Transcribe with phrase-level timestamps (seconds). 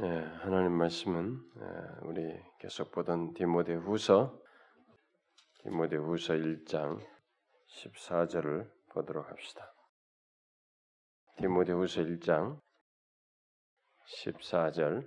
[0.00, 4.40] 예, 하나님 말씀은 예, 우리 계속 보던 디모데후서
[5.64, 7.04] 디모데후서 1장
[7.66, 9.74] 14절을 보도록 합시다.
[11.38, 12.60] 디모데후서 1장
[14.22, 15.04] 14절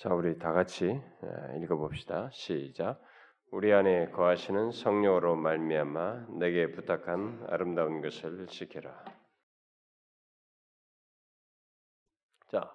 [0.00, 2.30] 자, 우리 다 같이 예, 읽어봅시다.
[2.32, 3.00] 시작.
[3.52, 9.04] 우리 안에 거하시는 성령으로 말미암아 내게 부탁한 아름다운 것을 지켜라.
[12.54, 12.72] 자,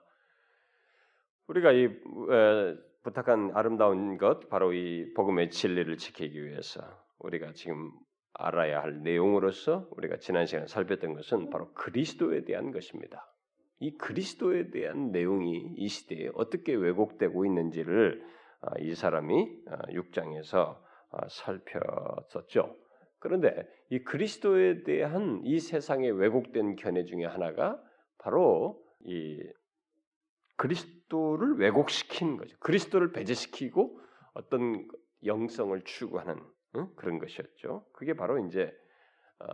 [1.48, 6.82] 우리가 이 에, 부탁한 아름다운 것 바로 이 복음의 진리를 지키기 위해서
[7.20, 7.90] 우리가 지금
[8.34, 13.26] 알아야 할 내용으로서 우리가 지난 시간에 살폈던 것은 바로 그리스도에 대한 것입니다.
[13.80, 18.22] 이 그리스도에 대한 내용이 이 시대에 어떻게 왜곡되고 있는지를
[18.60, 20.80] 아, 이 사람이 6장에서 아,
[21.12, 22.76] 아, 살폈었죠.
[23.20, 27.82] 그런데 이 그리스도에 대한 이 세상의 왜곡된 견해 중에 하나가
[28.18, 29.42] 바로 이
[30.60, 32.56] 그리스도를 왜곡시키는 거죠.
[32.60, 34.00] 그리스도를 배제시키고
[34.34, 34.88] 어떤
[35.26, 36.36] 영성을 추구하는
[36.76, 36.88] 응?
[36.96, 37.86] 그런 것이었죠.
[37.94, 38.72] 그게 바로 이제
[39.40, 39.46] 어,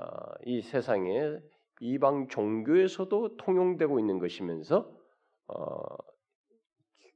[0.46, 1.42] 이 세상의
[1.80, 4.92] 이방 종교에서도 통용되고 있는 것이면서
[5.48, 5.98] 어,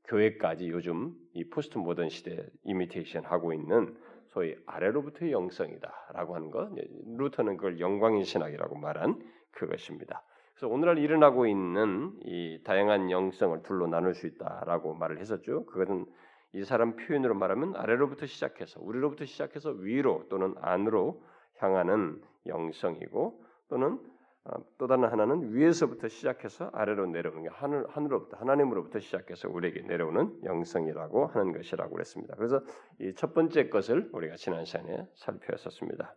[0.05, 6.71] 교회까지 요즘 이 포스트 모던 시대 이미테이션 하고 있는 소위 아래로부터의 영성이다라고 하는 것.
[7.17, 9.19] 루터는 그걸 영광의 신학이라고 말한
[9.51, 10.23] 그것입니다.
[10.59, 15.65] 그래서 오늘날 일어나고 있는 이 다양한 영성을 둘로 나눌 수 있다라고 말을 했었죠.
[15.67, 16.05] 그것은
[16.51, 21.23] 이 사람 표현으로 말하면 아래로부터 시작해서 우리로부터 시작해서 위로 또는 안으로
[21.59, 23.99] 향하는 영성이고 또는
[24.43, 30.43] 어, 또 다른 하나는 위에서부터 시작해서 아래로 내려오는 게 하늘 하늘로부터 하나님으로부터 시작해서 우리에게 내려오는
[30.43, 32.35] 영성이라고 하는 것이라고 그랬습니다.
[32.35, 32.61] 그래서
[32.99, 36.15] 이 첫 번째 것을 우리가 지난 시간에 살펴봤었습니다.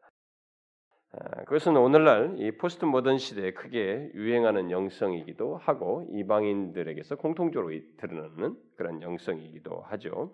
[1.14, 9.02] 아, 그것은 오늘날 이 포스트 모던 시대에 크게 유행하는 영성이기도 하고 이방인들에게서 공통적으로 드러나는 그런
[9.02, 10.32] 영성이기도 하죠.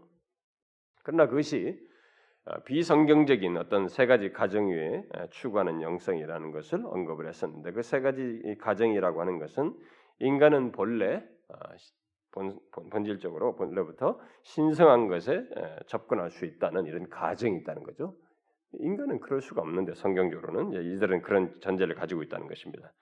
[1.03, 1.85] 그러나 그것이
[2.45, 8.01] 아, 비성경적인 어떤 세 가지 가정 위에 아, 추구하는 영성이라는 것을 언급을 했었는데 그 세
[8.01, 9.75] 가지 가정이라고 하는 것은
[10.21, 11.25] 인간은 본래
[12.31, 15.45] 본, 질적으로 본래부터 신성한 것에
[15.87, 18.15] 접근할 수 있다는 이런 가정이 있다는 거죠.
[18.73, 22.93] 인간은 그럴 수가 없는데 성경적으로는 이들은 그런 전제를 가지고 있다는 것입니다.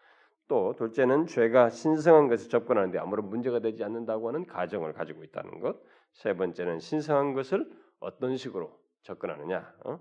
[0.49, 5.81] 또 둘째는 죄가 신성한 것을 접근하는데 아무런 문제가 되지 않는다고 하는 가정을 가지고 있다는 것.
[6.13, 7.69] 세 번째는 신성한 것을
[7.99, 9.99] 어떤 식으로 접근하느냐, 어?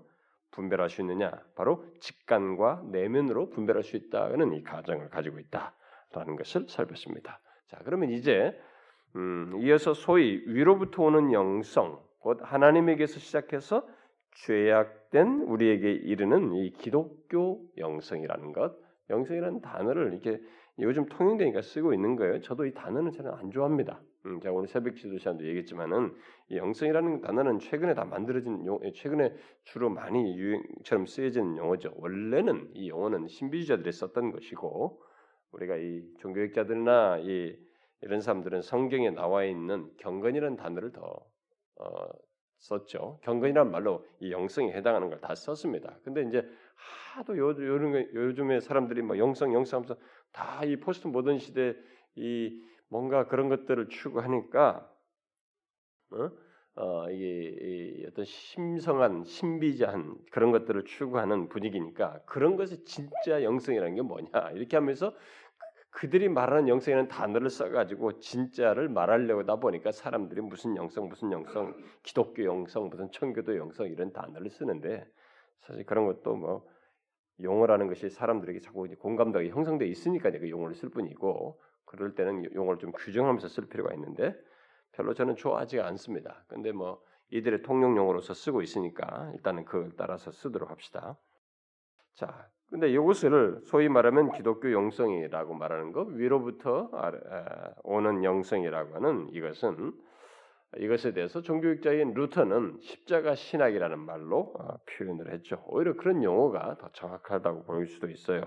[0.52, 7.40] 분별할 수 있느냐, 바로 직관과 내면으로 분별할 수 있다는 이 가정을 가지고 있다라는 것을 살폈습니다.
[7.66, 8.58] 자, 그러면 이제
[9.16, 13.86] 음, 이어서 소위 위로부터 오는 영성, 곧 하나님에게서 시작해서
[14.32, 18.76] 죄악 된 우리에게 이르는 이 기독교 영성이라는 것,
[19.08, 20.38] 영성이라는 단어를 이렇게
[20.78, 22.42] 요즘 통용되니까 쓰고 있는 거예요.
[22.42, 24.02] 저도 이 단어는 저는 안 좋아합니다.
[24.26, 26.12] 음, 제가 오늘 새벽 지도 시간도 얘기했지만은
[26.50, 29.32] 이 영성이라는 단어는 최근에 다 만들어진 용, 최근에
[29.64, 31.94] 주로 많이 유행처럼 쓰여진 용어죠.
[31.96, 35.00] 원래는 이 용어는 신비주의자들이 썼던 것이고
[35.52, 37.56] 우리가 이 종교학자들이나 이
[38.02, 41.00] 이런 사람들은 성경에 나와 있는 경건이라는 단어를 더
[41.80, 42.08] 어,
[42.58, 43.20] 썼죠.
[43.22, 45.98] 경건이란 말로 이 영성에 해당하는 걸 다 썼습니다.
[46.04, 46.42] 근데 이제
[47.14, 49.96] 하도 요, 요런 거, 요즘에 사람들이 뭐 영성 영성 하면서
[50.32, 51.74] 다 이 포스트 모던 시대
[52.16, 54.90] 이 뭔가 그런 것들을 추구하니까
[56.12, 56.30] 어?
[56.78, 57.56] 어, 이게
[58.02, 64.76] 이 어떤 심성한 신비자한 그런 것들을 추구하는 분위기니까 그런 것이 진짜 영성이라는 게 뭐냐 이렇게
[64.76, 65.14] 하면서
[65.96, 72.44] 그들이 말하는 영성이라는 단어를 써가지고 진짜를 말하려고 하다 보니까 사람들이 무슨 영성, 무슨 영성, 기독교
[72.44, 75.06] 영성, 무슨 청교도 영성 이런 단어를 쓰는데
[75.62, 76.68] 사실 그런 것도 뭐
[77.40, 82.92] 용어라는 것이 사람들에게 자꾸 공감대가 형성돼 있으니까 그 용어를 쓸 뿐이고 그럴 때는 용어를 좀
[82.92, 84.36] 규정하면서 쓸 필요가 있는데
[84.92, 86.44] 별로 저는 좋아하지 않습니다.
[86.46, 91.16] 근데 뭐 이들의 통용 용어로서 쓰고 있으니까 일단은 그걸 따라서 쓰도록 합시다.
[92.16, 96.90] 자, 근데 이것을 소위 말하면 기독교 영성이라고 말하는 것 위로부터
[97.84, 99.92] 오는 영성이라고 하는 이것은
[100.78, 105.62] 이것에 대해서 종교학자인 루터는 십자가 신학이라는 말로 어, 표현을 했죠.
[105.68, 108.42] 오히려 그런 용어가 더 정확하다고 보일 수도 있어요.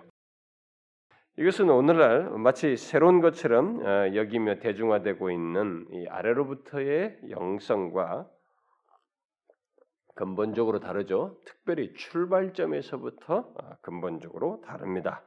[1.38, 8.30] 이것은 오늘날 마치 새로운 것처럼 어, 여기며 대중화되고 있는 아래로부터의 영성과
[10.16, 11.38] 근본적으로 다르죠.
[11.46, 15.24] 특별히 출발점에서부터 아, 근본적으로 다릅니다.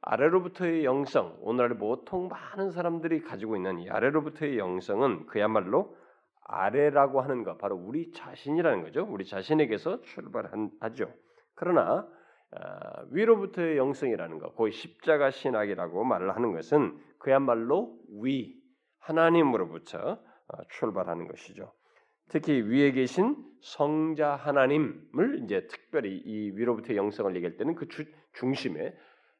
[0.00, 5.96] 아래로부터의 영성, 오늘날 보통 많은 사람들이 가지고 있는 이 아래로부터의 영성은 그야말로
[6.44, 9.06] 아래라고 하는 것, 바로 우리 자신이라는 거죠.
[9.10, 11.12] 우리 자신에게서 출발하죠.
[11.54, 12.08] 그러나
[12.50, 18.56] 아, 위로부터의 영성이라는 것, 거의 십자가 신학이라고 말을 하는 것은 그야말로 위,
[19.00, 21.72] 하나님으로부터 어, 출발하는 것이죠.
[22.28, 28.04] 특히 위에 계신 성자 하나님을 이제 특별히 이 위로부터 영성을 얘기할 때는 그 주,
[28.34, 28.94] 중심에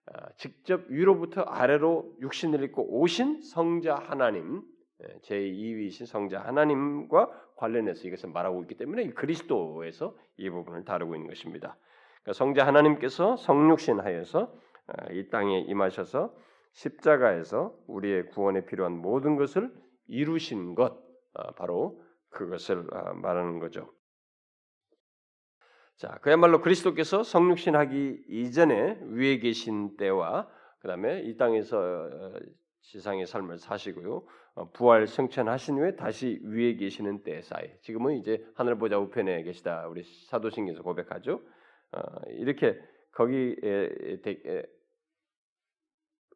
[0.07, 4.63] 어, 직접 위로부터 아래로 육신을 입고 오신 성자 하나님
[5.03, 11.77] 예, 제2위이신 성자 하나님과 관련해서 이것을 말하고 있기 때문에 그리스도에서 이 부분을 다루고 있는 것입니다.
[12.23, 16.35] 그러니까 성자 하나님께서 성육신하여서 어, 이 땅에 임하셔서
[16.73, 19.73] 십자가에서 우리의 구원에 필요한 모든 것을
[20.07, 20.99] 이루신 것
[21.35, 22.03] 어, 바로
[22.39, 23.93] 그것을 어, 말하는 거죠.
[25.97, 30.49] 자, 그야말로 그리스도께서 성육신하기 이전에 위에 계신 때와
[30.79, 32.09] 그다음에 이 땅에서
[32.83, 34.25] 지상의 삶을 사시고요.
[34.75, 37.69] 부활 승천하신 후에 다시 위에 계시는 때 사이.
[37.81, 39.89] 지금은 이제 하늘 보좌 우편에 계시다.
[39.89, 41.43] 우리 사도신경에서 고백하죠.
[42.29, 42.81] 이렇게
[43.11, 43.51] 거기에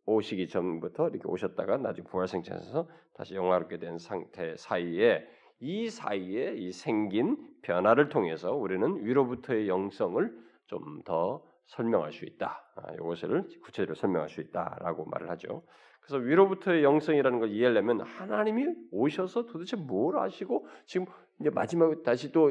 [0.06, 5.24] 오시기 전부터 이렇게 오셨다가 나중에 부활생천해서 다시 영화롭게 된 상태 사이에
[5.62, 12.62] 이 사이에 이 생긴 변화를 통해서 우리는 위로부터의 영성을 좀 더 설명할 수 있다.
[12.76, 15.62] 아, 이것을 구체적으로 설명할 수 있다라고 말을 하죠.
[16.00, 21.06] 그래서 위로부터의 영성이라는 걸 이해하려면 하나님이 오셔서 도대체 뭘 하시고 지금
[21.40, 22.50] 이제 마지막에 다시 또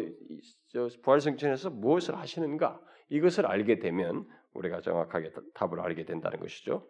[1.03, 2.79] 부활생천에서 무엇을 하시는가
[3.09, 6.87] 이것을 알게 되면 우리가 정확하게 답을 알게 된다는 것이죠.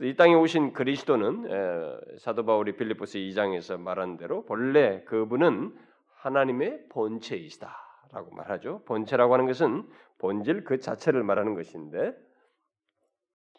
[0.00, 5.76] 이 땅에 오신 그리스도는 사도 바울이 빌립보스 2장에서 말한 대로 본래 그분은
[6.18, 8.82] 하나님의 본체이시다라고 말하죠.
[8.84, 12.14] 본체라고 하는 것은 본질 그 자체를 말하는 것인데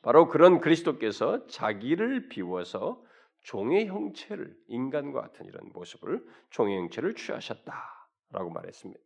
[0.01, 3.03] 바로 그런 그리스도께서 자기를 비워서
[3.41, 9.01] 종의 형체를 인간과 같은 이런 모습을 종의 형체를 취하셨다라고 말했습니다.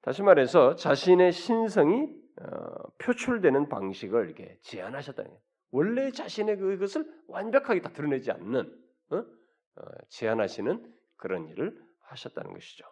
[0.00, 5.43] 다시 말해서 자신의 신성이 어, 표출되는 방식을 이렇게 제안하셨다는 거예요.
[5.74, 8.80] 원래 자신의 그것을 완벽하게 다 드러내지 않는
[9.10, 9.16] 어?
[9.16, 12.86] 어, 제안하시는 그런 일을 하셨다는 것이죠.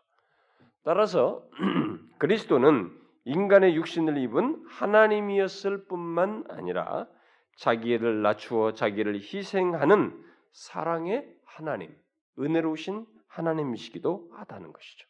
[0.83, 1.49] 따라서
[2.19, 2.91] 그리스도는
[3.25, 7.07] 인간의 육신을 입은 하나님이었을 뿐만 아니라
[7.55, 10.21] 자기를 낮추어 자기를 희생하는
[10.51, 11.97] 사랑의 하나님,
[12.37, 15.09] 은혜로우신 하나님이시기도 하다는 것이죠.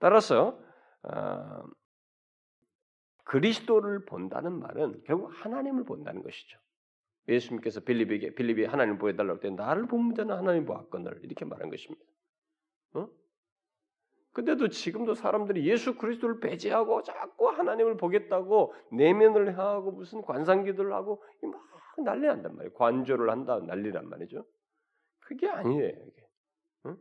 [0.00, 0.58] 따라서
[1.04, 1.62] 어,
[3.22, 6.63] 그리스도를 본다는 말은 결국 하나님을 본다는 것이죠.
[7.28, 12.04] 예수님께서 빌립에게 빌립이 하나님 보여달라고 때 나를 보면 되는 하나님 보았거늘 이렇게 말한 것입니다.
[12.94, 13.08] 어?
[14.32, 21.62] 근데도 지금도 사람들이 예수 그리스도를 배제하고 자꾸 하나님을 보겠다고 내면을 향하고 무슨 관상기도를 하고 막
[22.04, 22.74] 난리 난단 말이에요.
[22.74, 24.44] 관조를 한다 난리란 말이죠.
[25.20, 25.88] 그게 아니에요.
[25.88, 26.28] 이게.
[26.84, 26.96] 어?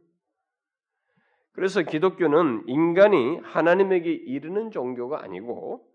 [1.53, 5.91] 그래서 기독교는 인간이 하나님에게 이르는 종교가 아니고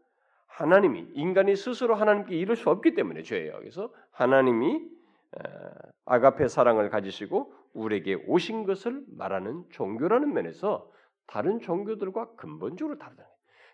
[0.48, 3.52] 하나님이 인간이 스스로 하나님께 이룰 수 없기 때문에 죄예요.
[3.58, 4.88] 그래서 하나님이
[6.04, 10.90] 아가페 사랑을 가지시고 우리에게 오신 것을 말하는 종교라는 면에서
[11.26, 13.28] 다른 종교들과 근본적으로 다르다.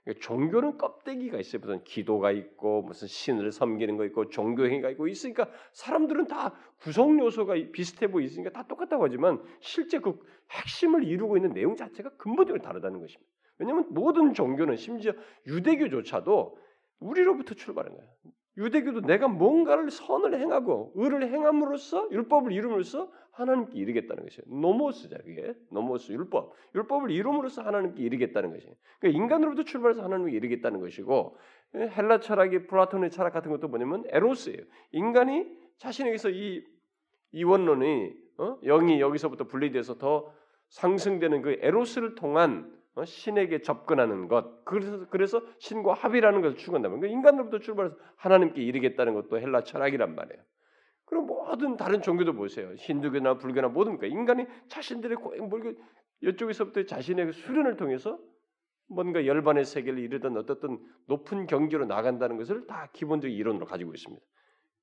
[0.04, 1.60] 그러니까 종교는 껍데기가 있어요.
[1.60, 7.18] 무슨 기도가 있고 무슨 신을 섬기는 거 있고 종교 행위가 있고 있으니까 사람들은 다 구성
[7.18, 10.18] 요소가 비슷해 보이니까 다 똑같다고 하지만 실제 그
[10.50, 13.32] 핵심을 이루고 있는 내용 자체가 근본적으로 다르다는 것입니다.
[13.58, 15.12] 왜냐하면 모든 종교는 심지어
[15.46, 16.58] 유대교조차도
[17.00, 18.10] 우리로부터 출발한 거예요.
[18.56, 24.42] 유대교도 내가 뭔가를 선을 행하고 의를 행함으로써 율법을 이룸으로써 하나님께 이르겠다는 것이에요.
[24.46, 28.74] 노모스자 그게 노모스 율법 율법을 이룸으로써 하나님께 이르겠다는 것이에요.
[29.00, 31.36] 그러니까 인간으로부터 출발해서 하나님께 이르겠다는 것이고
[31.74, 34.62] 헬라 철학의 플라톤의 철학 같은 것도 뭐냐면 에로스예요.
[34.92, 35.46] 인간이
[35.78, 36.64] 자신에게서 이
[37.32, 38.58] 이원론이 어?
[38.62, 40.32] 영이 여기서부터 분리돼서 더
[40.68, 42.74] 상승되는 그 에로스를 통한 어?
[43.02, 49.40] 신에게 접근하는 것 그래서 그래서 신과 합이라는 것을 추구한다면 그 인간으로부터 출발해서 하나님께 이르겠다는 것도
[49.40, 50.40] 헬라 철학이란 말이에요.
[51.04, 52.72] 그럼 모든 다른 종교도 보세요.
[52.74, 55.50] 힌두교나 불교나 모든 거 인간이 자신들의 고행
[56.22, 58.18] 이쪽에서부터 자신의 그 수련을 통해서
[58.86, 64.24] 뭔가 열반의 세계를 이르던 어떻든 높은 경지로 나간다는 것을 다 기본적 이론으로 가지고 있습니다.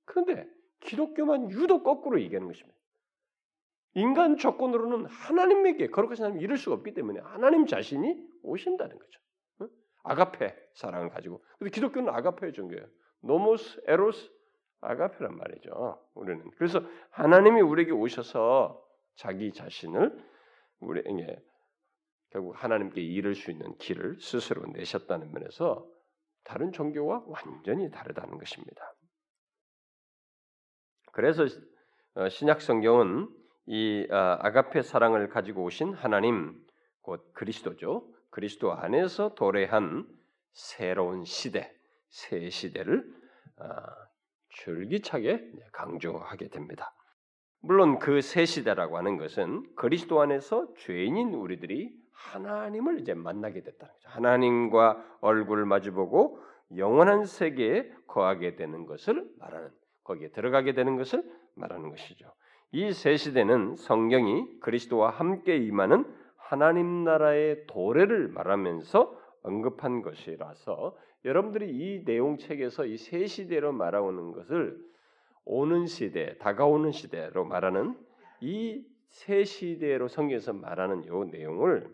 [0.05, 0.47] 그런데
[0.81, 2.77] 기독교만 유독 거꾸로 얘기하는 것입니다.
[3.93, 9.19] 인간 조건으로는 하나님에게 거룩하신 하나님 이를 수가 없기 때문에 하나님 자신이 오신다는 거죠.
[10.03, 11.43] 아가페 사랑을 가지고.
[11.59, 12.85] 근데 기독교는 아가페의 종교예요.
[13.21, 14.31] 노모스, 에로스,
[14.81, 16.03] 아가페란 말이죠.
[16.15, 16.81] 우리는 그래서
[17.11, 18.83] 하나님이 우리에게 오셔서
[19.15, 20.17] 자기 자신을
[20.79, 21.39] 우리에게
[22.31, 25.87] 결국 하나님께 이룰 수 있는 길을 스스로 내셨다는 면에서
[26.43, 28.95] 다른 종교와 완전히 다르다는 것입니다.
[31.11, 31.45] 그래서
[32.15, 33.29] 어, 신약 성경은
[33.73, 36.61] 이 아, 아가페 사랑을 가지고 오신 하나님
[37.01, 38.05] 곧 그리스도죠.
[38.29, 40.05] 그리스도 안에서 도래한
[40.51, 41.73] 새로운 시대,
[42.09, 43.09] 새 시대를
[43.59, 43.95] 아,
[44.49, 46.93] 줄기차게 강조하게 됩니다.
[47.61, 54.09] 물론 그 새 시대라고 하는 것은 그리스도 안에서 죄인인 우리들이 하나님을 이제 만나게 됐다는 거죠.
[54.09, 56.43] 하나님과 얼굴을 마주보고
[56.75, 59.69] 영원한 세계에 거하게 되는 것을 말하는
[60.03, 61.23] 거기에 들어가게 되는 것을
[61.55, 62.33] 말하는 것이죠.
[62.73, 66.05] 이새 시대는 성경이 그리스도와 함께 임하는
[66.37, 74.77] 하나님 나라의 도래를 말하면서 언급한 것이라서 여러분들이 이 내용 책에서 이새 시대로 말하는 것을
[75.43, 77.97] 오는 시대, 다가오는 시대로 말하는
[78.39, 81.89] 이새 시대로 성경에서 말하는 요 내용을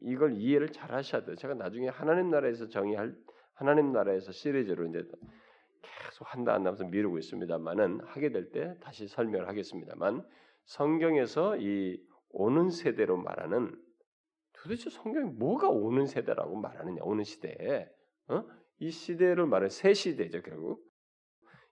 [0.00, 1.36] 이걸 이해를 잘 하셔야 돼요.
[1.36, 3.14] 제가 나중에 하나님 나라에서 정의할
[3.54, 5.04] 하나님 나라에서 시리즈로 이제
[5.82, 10.26] 계속 한다 한다 하면서 미루고 있습니다만은 하게 될 때 다시 설명을 하겠습니다만
[10.64, 13.74] 성경에서 이 오는 세대로 말하는
[14.52, 17.88] 도대체 성경이 뭐가 오는 세대라고 말하느냐 오는 시대에
[18.28, 18.44] 어?
[18.80, 20.86] 이 시대를 말하는 새 시대죠 결국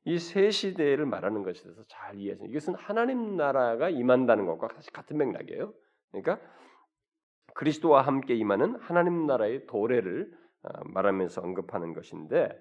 [0.04, 2.48] 이 새 시대를 말하는 것에 대해서 잘 이해하세요.
[2.48, 5.74] 이것은 하나님 나라가 임한다는 것과 같이 같은 맥락이에요.
[6.12, 6.40] 그러니까
[7.54, 10.32] 그리스도와 함께 임하는 하나님 나라의 도래를
[10.62, 12.56] 어, 말하면서 언급하는 것인데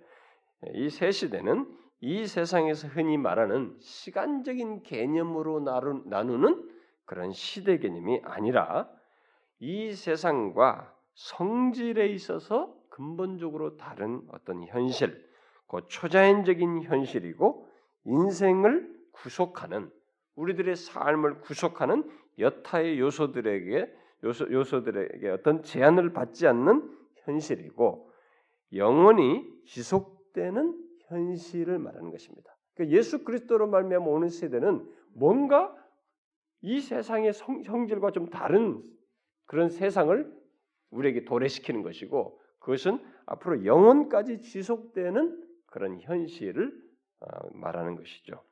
[0.74, 1.66] 이 새 시대는
[2.02, 5.60] 이 세상에서 흔히 말하는 시간적인 개념으로
[6.06, 6.70] 나누는
[7.06, 8.90] 그런 시대 개념이 아니라
[9.60, 15.26] 이 세상과 성질에 있어서 근본적으로 다른 어떤 현실,
[15.68, 17.68] 그 초자연적인 현실이고
[18.06, 19.90] 인생을 구속하는
[20.36, 23.94] 우리들의 삶을 구속하는 여타의 요소들에게
[24.24, 26.90] 요소, 요소들에게 어떤 제한을 받지 않는
[27.24, 28.12] 현실이고
[28.74, 32.56] 영원히 지속 되는 현실을 말하는 것입니다.
[32.76, 35.76] 그러니까 예수 그리스도로 말미암아 오는 세대는 뭔가
[36.62, 38.84] 이 세상의 성, 형질과 좀 다른
[39.46, 40.32] 그런 세상을
[40.92, 46.72] 우리에게 도래시키는 것이고 그것은 앞으로 영원까지 지속되는 그런 현실을
[47.22, 48.44] 어, 말하는 것이죠.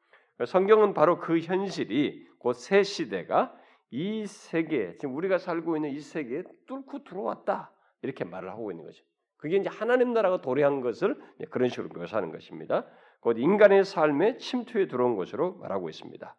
[0.45, 3.55] 성경은 바로 그 현실이 곧 새 시대가
[3.91, 7.71] 이 세계 지금 우리가 살고 있는 이 세계에 뚫고 들어왔다
[8.01, 9.03] 이렇게 말을 하고 있는 거죠.
[9.43, 12.87] 그게 이제 하나님 나라가 도래한 것을 그런 식으로 묘사하는 것입니다.
[13.19, 16.37] 곧 인간의 삶에 침투에 들어온 것으로 말하고 있습니다.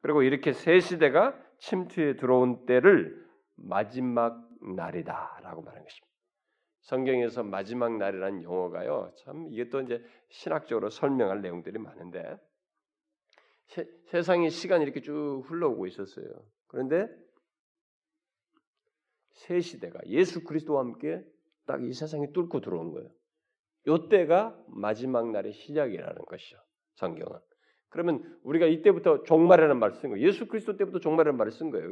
[0.00, 6.14] 그리고 이렇게 새 시대가 침투에 들어온 때를 마지막 날이다라고 말하는 것입니다.
[6.82, 9.12] 성경에서 마지막 날이라는 용어가요.
[9.16, 12.36] 참또 이제 신학적으로 설명할 내용들이 많은데
[13.66, 16.28] 세, 세상의 시간이 이렇게 쭉 흘러오고 있었어요.
[16.68, 17.08] 그런데
[19.32, 21.20] 새 시대가 예수 그리스도와 함께
[21.66, 23.10] 딱 이 세상에 뚫고 들어온 거예요.
[23.86, 26.56] 요때가 마지막 날의 시작이라는 것이죠.
[26.94, 27.38] 성경은.
[27.88, 30.26] 그러면 우리가 이때부터 종말이라는 말을 쓴 거예요.
[30.26, 31.88] 예수 그리스도 때부터 종말이라는 말을 쓴 거예요.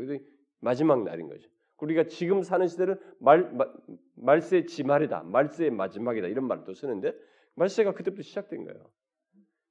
[0.61, 1.49] 마지막 날인 거죠.
[1.79, 3.53] 우리가 지금 사는 시대는 말,
[4.17, 5.25] 말세의 지말이다.
[5.25, 6.29] 말세의 마지막이다.
[6.29, 7.13] 이런 말도 쓰는데
[7.57, 8.91] 말세가 그때부터 시작된 거예요.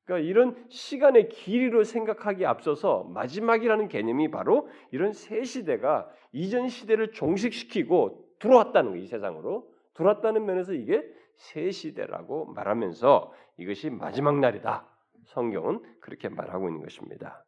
[0.03, 8.36] 그러니까 이런 시간의 길이로 생각하기 앞서서 마지막이라는 개념이 바로 이런 새 시대가 이전 시대를 종식시키고
[8.39, 9.03] 들어왔다는 거예요.
[9.03, 9.71] 이 세상으로.
[9.93, 11.03] 들어왔다는 면에서 이게
[11.36, 14.88] 새 시대라고 말하면서 이것이 마지막 날이다.
[15.25, 17.45] 성경은 그렇게 말하고 있는 것입니다.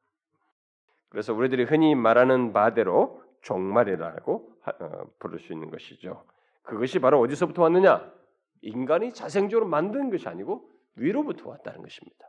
[1.10, 6.26] 그래서 우리들이 흔히 말하는 바대로 종말이라고 어, 부를 수 있는 것이죠.
[6.64, 8.12] 그것이 바로 어디서부터 왔느냐?
[8.62, 12.28] 인간이 자생적으로 만든 것이 아니고 위로부터 왔다는 것입니다.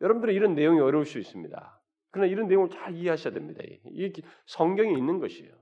[0.00, 1.80] 여러분들은 이런 내용이 어려울 수 있습니다.
[2.10, 3.62] 그러나 이런 내용을 잘 이해하셔야 됩니다.
[3.84, 5.52] 이게 성경에 있는 것이에요.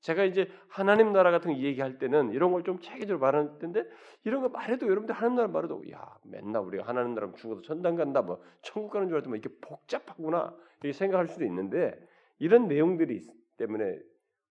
[0.00, 3.84] 제가 이제 하나님 나라 같은 거 얘기할 때는 이런 걸 좀 체계적으로 말할 텐데
[4.24, 8.22] 이런 거 말해도 여러분들 하나님 나라 말해도 야 맨날 우리가 하나님 나라 죽어도 천당 간다
[8.22, 11.98] 뭐 천국 가는 줄 알았더니 이게 복잡하구나 이렇게 생각할 수도 있는데
[12.38, 13.22] 이런 내용들이
[13.56, 13.98] 때문에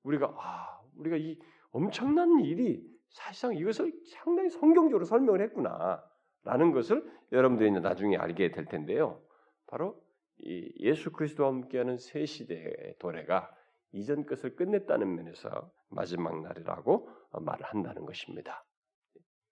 [0.04, 1.38] 우리가 아 우리가 이
[1.72, 9.22] 엄청난 일이 사실상 이것을 상당히 성경적으로 설명을 했구나라는 것을 여러분들이 나중에 알게 될 텐데요.
[9.68, 10.02] 바로
[10.40, 13.50] 이 예수 그리스도와 함께하는 새 시대의 도래가
[13.92, 18.66] 이전 것을 끝냈다는 면에서 마지막 날이라고 말을 한다는 것입니다.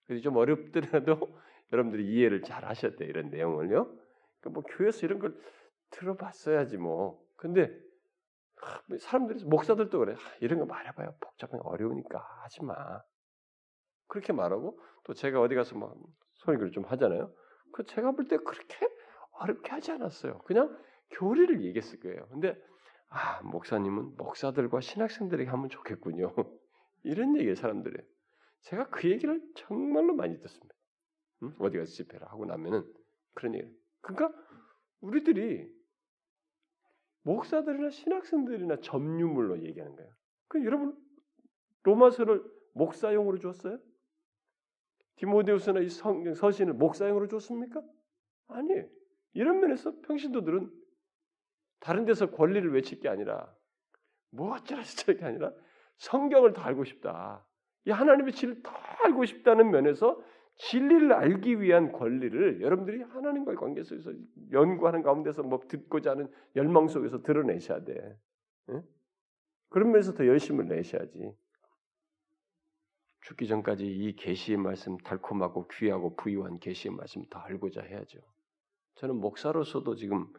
[0.05, 1.39] 그래서 좀 어렵더라도
[1.71, 2.63] 여러분들이 이해를 잘
[2.95, 3.09] 돼요.
[3.09, 3.85] 이런 내용을요.
[3.85, 5.35] 그러니까 뭐 교회에서 이런 걸
[5.91, 7.23] 들어봤어야지 뭐.
[7.35, 7.71] 근데
[8.99, 10.15] 사람들이 목사들도 그래.
[10.41, 11.15] 이런 거 말해봐요.
[11.19, 13.01] 복잡해 어려우니까 하지 마.
[14.07, 15.95] 그렇게 말하고 또 제가 어디 가서 막
[16.35, 17.33] 소리를 좀 하잖아요.
[17.73, 18.87] 그 제가 볼 때 그렇게
[19.31, 20.39] 어렵게 하지 않았어요.
[20.39, 20.77] 그냥
[21.11, 22.27] 교리를 얘기했을 거예요.
[22.29, 22.55] 근데
[23.09, 26.33] 아 목사님은 목사들과 신학생들에게 하면 좋겠군요.
[27.03, 27.95] 이런 얘기예요 사람들이.
[28.61, 30.75] 제가 그 얘기를 정말로 많이 듣습니다.
[31.43, 31.53] 응?
[31.59, 32.83] 어디 가서 집회를 하고 나면은
[33.33, 33.69] 그런 얘기.
[34.01, 34.37] 그러니까
[35.01, 35.71] 우리들이
[37.23, 40.11] 목사들이나 신학생들이나 점유물로 얘기하는 거예요.
[40.47, 40.95] 그 여러분
[41.83, 42.43] 로마서를
[42.73, 43.79] 목사용으로 줬어요?
[45.17, 47.81] 디모데우스나 이 성, 서신을 목사용으로 줬습니까?
[48.47, 48.69] 아니.
[49.33, 50.71] 이런 면에서 평신도들은
[51.85, 53.47] 다른 데서 권리를 외칠 게 아니라
[54.31, 55.53] 뭐 어쩌라 저쩌라 게 아니라
[55.97, 57.45] 성경을 더 알고 싶다.
[57.85, 58.71] 이 하나님의 진리를 더
[59.03, 60.19] 알고 싶다는 면에서
[60.55, 64.11] 진리를 알기 위한 권리를 여러분들이 하나님과의 관계 속에서
[64.51, 68.17] 연구하는 가운데서 뭐 듣고자 하는 열망 속에서 드러내셔야 돼.
[68.69, 68.81] 응?
[69.69, 71.35] 그런 면에서 더 열심을 내셔야지.
[73.21, 78.19] 죽기 전까지 이 계시의 말씀 달콤하고 귀하고 부유한 계시의 말씀 더 알고자 해야죠.
[78.95, 80.33] 저는 목사로서도 지금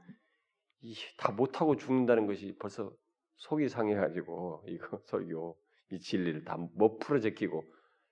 [1.16, 2.92] 다 못하고 죽는다는 것이 벌써
[3.36, 5.56] 속이 상해가지고 이거 설교
[5.92, 7.64] 이 진리를 다못 풀어 제끼고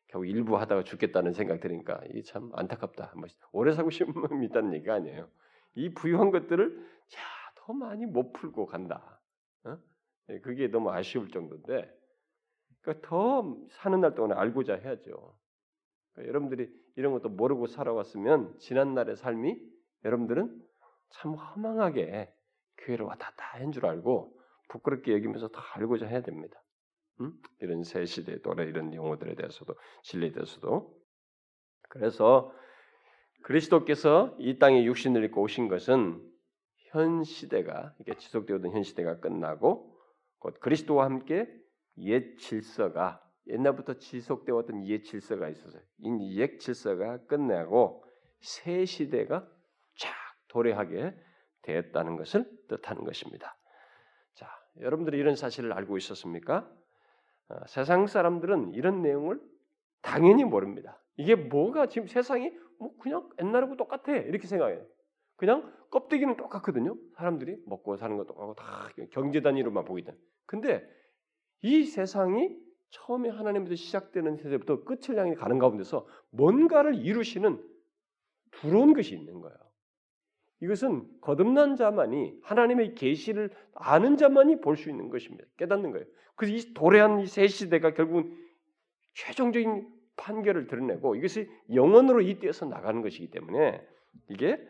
[0.09, 3.15] 결국 일부 하다가 죽겠다는 생각 들으니까 이게 참 안타깝다.
[3.17, 5.29] 뭐 오래 사고 싶으면 있다는 얘기가 아니에요.
[5.75, 7.21] 이 부유한 것들을 자
[7.65, 9.21] 더 많이 못 풀고 간다.
[9.65, 9.79] 어?
[10.29, 11.91] 예, 그게 너무 아쉬울 정도인데
[12.81, 15.37] 그러니까 더 사는 날 동안에 알고자 해야죠.
[16.13, 19.59] 그러니까 여러분들이 이런 것도 모르고 살아왔으면 지난 날의 삶이
[20.05, 20.63] 여러분들은
[21.11, 22.33] 참 허망하게
[22.79, 24.33] 교회를 왔다 갔다 한 줄 알고
[24.69, 26.61] 부끄럽게 여기면서 다 알고자 해야 됩니다.
[27.21, 27.33] 음?
[27.61, 30.93] 이런 새 시대 또래 이런 용어들에 대해서도 진리에 대해서도
[31.89, 32.53] 그래서
[33.43, 36.21] 그리스도께서 이 땅에 육신을 입고 오신 것은
[36.91, 39.97] 현 시대가 이게 지속되었던 현 시대가 끝나고
[40.39, 41.47] 곧 그리스도와 함께
[41.99, 48.05] 옛 질서가 옛날부터 지속되어 왔던 옛 질서가 있어서 이옛 질서가 끝나고
[48.41, 49.47] 새 시대가
[49.97, 50.11] 쫙
[50.49, 51.15] 도래하게
[51.65, 53.57] 되었다는 것을 뜻하는 것입니다.
[54.35, 54.49] 자,
[54.81, 56.71] 여러분들이 이런 사실을 알고 있었습니까?
[57.49, 59.41] 어, 세상 사람들은 이런 내용을
[60.03, 61.01] 당연히 모릅니다.
[61.17, 64.85] 이게 뭐가 지금 세상이 뭐 그냥 옛날하고 똑같아 이렇게 생각해요.
[65.37, 66.97] 그냥 껍데기는 똑같거든요.
[67.17, 70.17] 사람들이 먹고 사는 것 똑같고 다 경제 단위로만 보이든.
[70.47, 70.87] 근데
[71.63, 72.57] 이 세상이
[72.91, 77.63] 처음에 하나님부터 시작되는 세대부터 끝을 향해 가는 가운데서 뭔가를 이루시는
[78.53, 79.57] 두려운 것이 있는 거예요.
[80.65, 85.45] 이것은 거듭난 자만이 하나님의 계시를 아는 자만이 볼 수 있는 것입니다.
[85.57, 86.07] 깨닫는 거예요.
[86.37, 88.37] 그래서 이 도래한 이새 시대가 결국은
[89.15, 93.87] 최종적인 판결을 드러내고 이것이 영원으로 이때에서 나가는 것이기 때문에
[94.29, 94.61] 이게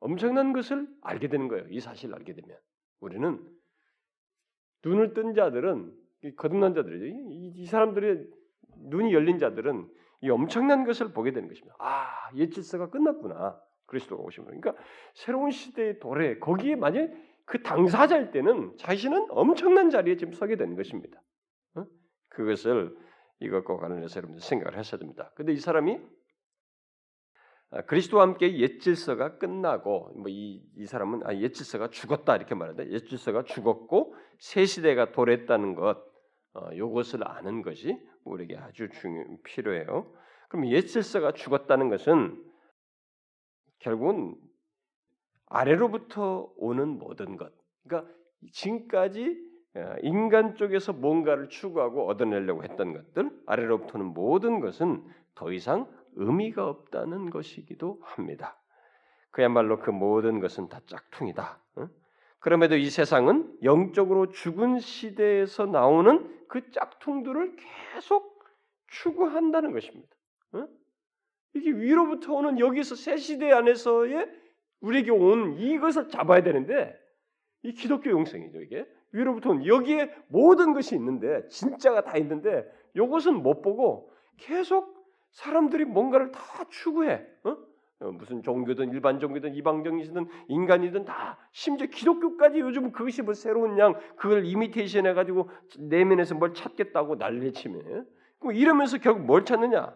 [0.00, 1.66] 엄청난 것을 알게 되는 거예요.
[1.70, 2.56] 이 사실을 알게 되면
[3.00, 3.38] 우리는
[4.84, 5.92] 눈을 뜬 자들은
[6.36, 7.06] 거듭난 자들이죠.
[7.06, 8.26] 이, 이 사람들의
[8.88, 9.88] 눈이 열린 자들은
[10.22, 11.76] 이 엄청난 것을 보게 되는 것입니다.
[11.78, 13.60] 아, 옛 질서가 끝났구나.
[13.92, 14.58] 그리스도가 오신 분.
[14.58, 14.82] 그러니까
[15.14, 17.10] 새로운 시대의 도래 거기에 만약
[17.44, 21.20] 그 당사자일 때는 자신은 엄청난 자리에 지금 서게 되는 것입니다.
[21.74, 21.84] 어?
[22.30, 22.96] 그것을
[23.40, 25.30] 이것과 관련해서 여러분들 생각을 하셔야 됩니다.
[25.34, 26.00] 근데 이 사람이
[27.70, 32.54] 아, 그리스도와 함께 옛 질서가 끝나고 뭐 이 이 사람은 아, 옛 질서가 죽었다 이렇게
[32.54, 35.98] 말하는데 옛 질서가 죽었고 새 시대가 도래했다는 것
[36.54, 40.10] 어, 이것을 아는 것이 우리에게 아주 중요 필요해요.
[40.48, 42.51] 그럼 옛 질서가 죽었다는 것은
[43.82, 44.34] 결국은
[45.46, 47.52] 아래로부터 오는 모든 것.
[47.84, 48.10] 그러니까
[48.52, 55.02] 지금까지 어, 인간 쪽에서 뭔가를 추구하고 얻어내려고 했던 것들, 아래로부터는 모든 것은
[55.34, 58.58] 더 이상 의미가 없다는 것이기도 합니다.
[59.30, 61.58] 그야말로 그 모든 것은 다 짝퉁이다.
[62.38, 67.56] 그럼에도 이 세상은 영적으로 죽은 시대에서 나오는 그 짝퉁들을
[67.94, 68.44] 계속
[68.88, 70.14] 추구한다는 것입니다.
[71.54, 74.28] 이게 위로부터 오는 여기서 새 시대 안에서의
[74.80, 76.98] 우리에게 온 이것을 잡아야 되는데
[77.62, 83.62] 이 기독교 영성이죠 이게 위로부터 온 여기에 모든 것이 있는데 진짜가 다 있는데 이것은 못
[83.62, 87.24] 보고 계속 사람들이 뭔가를 다 추구해.
[87.44, 87.56] 어?
[88.00, 93.78] 어 무슨 종교든 일반 종교든 이방 종교든 인간이든 다 심지어 기독교까지 요즘 그것이 뭐 새로운
[93.78, 98.06] 양 그걸 이미테이션 해가지고 내면에서 뭘 찾겠다고 난리치면
[98.40, 99.94] 그럼 이러면서 결국 뭘 찾느냐?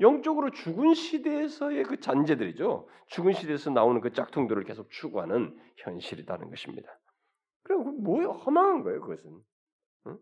[0.00, 2.88] 영적으로 죽은 시대에서의 그 잔재들이죠.
[3.06, 6.88] 죽은 시대에서 나오는 그 짝퉁들을 계속 추구하는 현실이라는 것입니다.
[7.62, 8.32] 그럼 뭐예요?
[8.32, 9.40] 허망한 거예요, 그것은.
[10.06, 10.18] 응?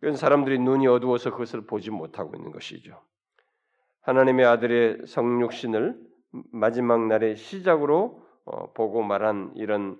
[0.00, 3.02] 그건 사람들이 눈이 어두워서 그것을 보지 못하고 있는 것이죠.
[4.02, 6.00] 하나님의 아들의 성육신을
[6.52, 9.98] 마지막 날의 시작으로 어, 보고 말한 이런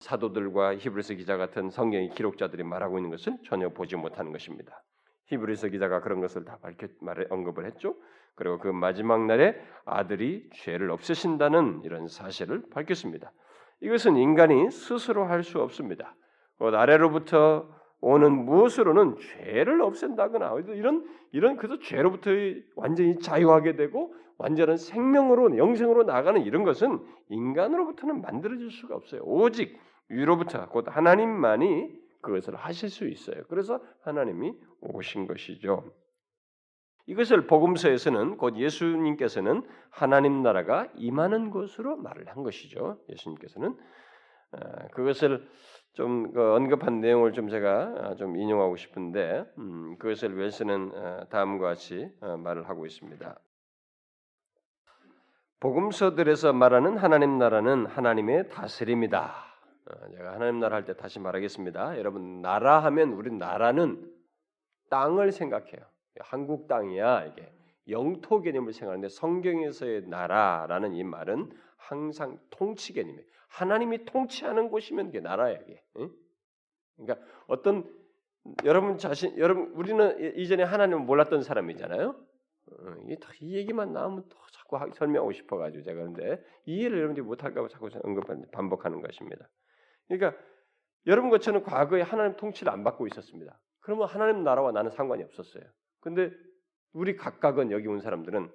[0.00, 4.84] 사도들과 히브리서 기자 같은 성경의 기록자들이 말하고 있는 것을 전혀 보지 못하는 것입니다.
[5.26, 7.94] 히브리서 기자가 그런 것을 다 밝혀 말해 언급을 했죠.
[8.34, 13.32] 그리고 그 마지막 날에 아들이 죄를 없애신다는 이런 사실을 밝혔습니다.
[13.80, 16.14] 이것은 인간이 스스로 할 수 없습니다.
[16.58, 17.68] 곧 아래로부터
[18.00, 22.30] 오는 무엇으로는 죄를 없앤다거나 이런 이런 그도 죄로부터
[22.76, 29.22] 완전히 자유하게 되고 완전한 생명으로 영생으로 나가는 이런 것은 인간으로부터는 만들어질 수가 없어요.
[29.24, 33.44] 오직 위로부터 곧 하나님만이 그것을 하실 수 있어요.
[33.48, 35.92] 그래서 하나님이 오신 것이죠.
[37.06, 42.98] 이것을 복음서에서는 곧 예수님께서는 하나님 나라가 임하는 것으로 말을 한 것이죠.
[43.10, 43.76] 예수님께서는
[44.52, 45.46] 어, 그것을
[45.92, 52.08] 좀그 언급한 내용을 좀 제가 어, 좀 인용하고 싶은데 음, 그것을 웰스는 어, 다음과 같이
[52.20, 53.38] 말을 하고 있습니다.
[55.60, 59.53] 복음서들에서 말하는 하나님 나라는 하나님의 다스림이다.
[60.16, 61.98] 제가 하나님 나라 할 때 다시 말하겠습니다.
[61.98, 64.10] 여러분 나라 하면 우리 나라는
[64.90, 65.84] 땅을 생각해요.
[66.20, 67.52] 한국 땅이야 이게
[67.88, 73.24] 영토 개념을 생각하는데 성경에서의 나라라는 이 말은 항상 통치 개념이에요.
[73.48, 75.82] 하나님이 통치하는 곳이면 그게 나라야 이게.
[75.98, 76.10] 응?
[76.96, 77.84] 그러니까 어떤
[78.64, 82.08] 여러분 자신 여러분 우리는 이전에 하나님을 몰랐던 사람이잖아요.
[82.08, 87.90] 어, 이게 이 얘기만 나오면 또 자꾸 설명하고 싶어가지고 제가 그런데 이해를 여러분들이 못할까봐 자꾸
[88.02, 89.48] 언급 반복하는 것입니다.
[90.08, 90.40] 그러니까
[91.06, 93.58] 여러분 것처럼 과거에 하나님 통치를 안 받고 있었습니다.
[93.80, 95.64] 그러면 하나님 나라와 나는 상관이 없었어요.
[96.00, 96.30] 근데
[96.92, 98.50] 우리 각각은 여기 온 사람들은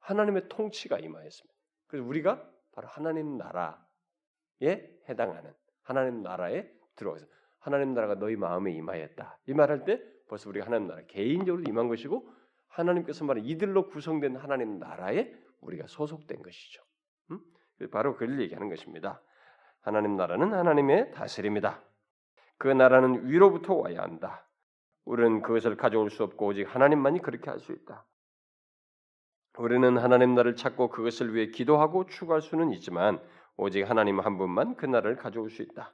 [0.00, 1.54] 하나님의 통치가 임하였습니다.
[1.86, 3.78] 그래서 우리가 바로 하나님 나라에
[5.08, 7.26] 해당하는 하나님 나라에 들어가서
[7.58, 9.38] 하나님 나라가 너희 마음에 임하였다.
[9.46, 12.30] 이 말할 때 벌써 우리가 하나님 나라 개인적으로 임한 것이고
[12.68, 16.82] 하나님께서 말한 이들로 구성된 하나님 나라에 우리가 소속된 것이죠.
[17.30, 17.40] 음?
[17.90, 19.22] 바로 그를 얘기하는 것입니다.
[19.88, 21.80] 하나님 나라는 하나님의 다스림이다.
[22.58, 24.44] 그 나라는 위로부터 와야 한다.
[25.06, 28.04] 우리는 그것을 가져올 수 없고 오직 하나님만이 그렇게 할 수 있다.
[29.56, 33.18] 우리는 하나님 나를 찾고 그것을 위해 기도하고 추구할 수는 있지만
[33.56, 35.92] 오직 하나님 한 분만 그 나라를 가져올 수 있다.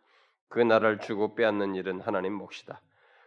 [0.49, 2.81] 그 나라를 주고 빼앗는 일은 하나님 몫이다.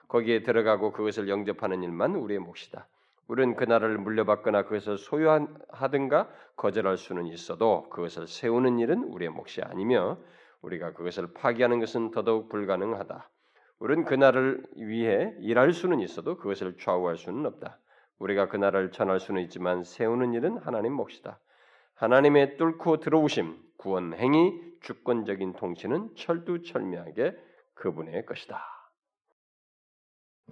[0.09, 2.87] 거기에 들어가고 그것을 영접하는 일만 우리의 몫이다.
[3.27, 10.17] 우리는 그 나라를 물려받거나 그것을 소유하든가 거절할 수는 있어도 그것을 세우는 일은 우리의 몫이 아니며
[10.61, 13.29] 우리가 그것을 파기하는 것은 더더욱 불가능하다.
[13.79, 17.79] 우리는 그 나라를 위해 일할 수는 있어도 그것을 좌우할 수는 없다.
[18.19, 21.39] 우리가 그 나라를 전할 수는 있지만 세우는 일은 하나님 몫이다.
[21.95, 27.35] 하나님의 뚫고 들어오심, 구원 행위, 주권적인 통치는 철두철미하게
[27.75, 28.63] 그분의 것이다.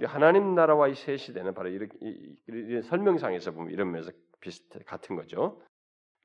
[0.04, 5.16] 하나님 나라와 새 시대는 바로 이렇게 이, 이, 이 설명상에서 보면 이런 면에서 비슷 같은
[5.16, 5.62] 거죠.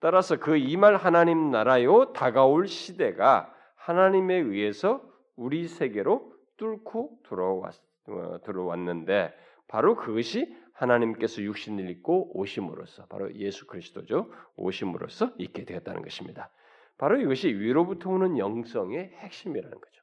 [0.00, 5.02] 따라서 그 이 말 하나님 나라요 다가올 시대가 하나님에 의해서
[5.36, 7.74] 우리 세계로 뚫고 들어왔,
[8.08, 9.32] 어, 들어왔는데
[9.68, 16.50] 바로 그것이 하나님께서 육신을 입고 오심으로써 바로 예수 그리스도죠 오심으로써 있게 되었다는 것입니다.
[16.98, 20.02] 바로 이것이 위로부터 오는 영성의 핵심이라는 거죠.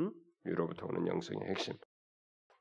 [0.00, 0.12] 음?
[0.44, 1.74] 위로부터 오는 영성의 핵심.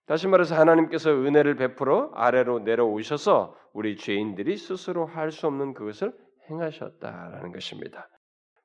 [0.05, 6.13] 다시 말해서 하나님께서 은혜를 베풀어 아래로 내려오셔서 우리 죄인들이 스스로 할 수 없는 그것을
[6.49, 8.09] 행하셨다라는 것입니다.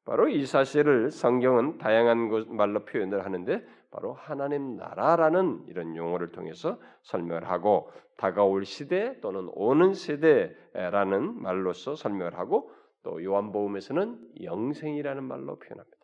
[0.09, 7.47] 바로 이 사실을 성경은 다양한 말로 표현을 하는데 바로 하나님 나라라는 이런 용어를 통해서 설명을
[7.51, 12.71] 하고 다가올 시대 또는 오는 세대라는 말로서 설명을 하고
[13.03, 15.99] 또 요한복음에서는 영생이라는 말로 표현합니다.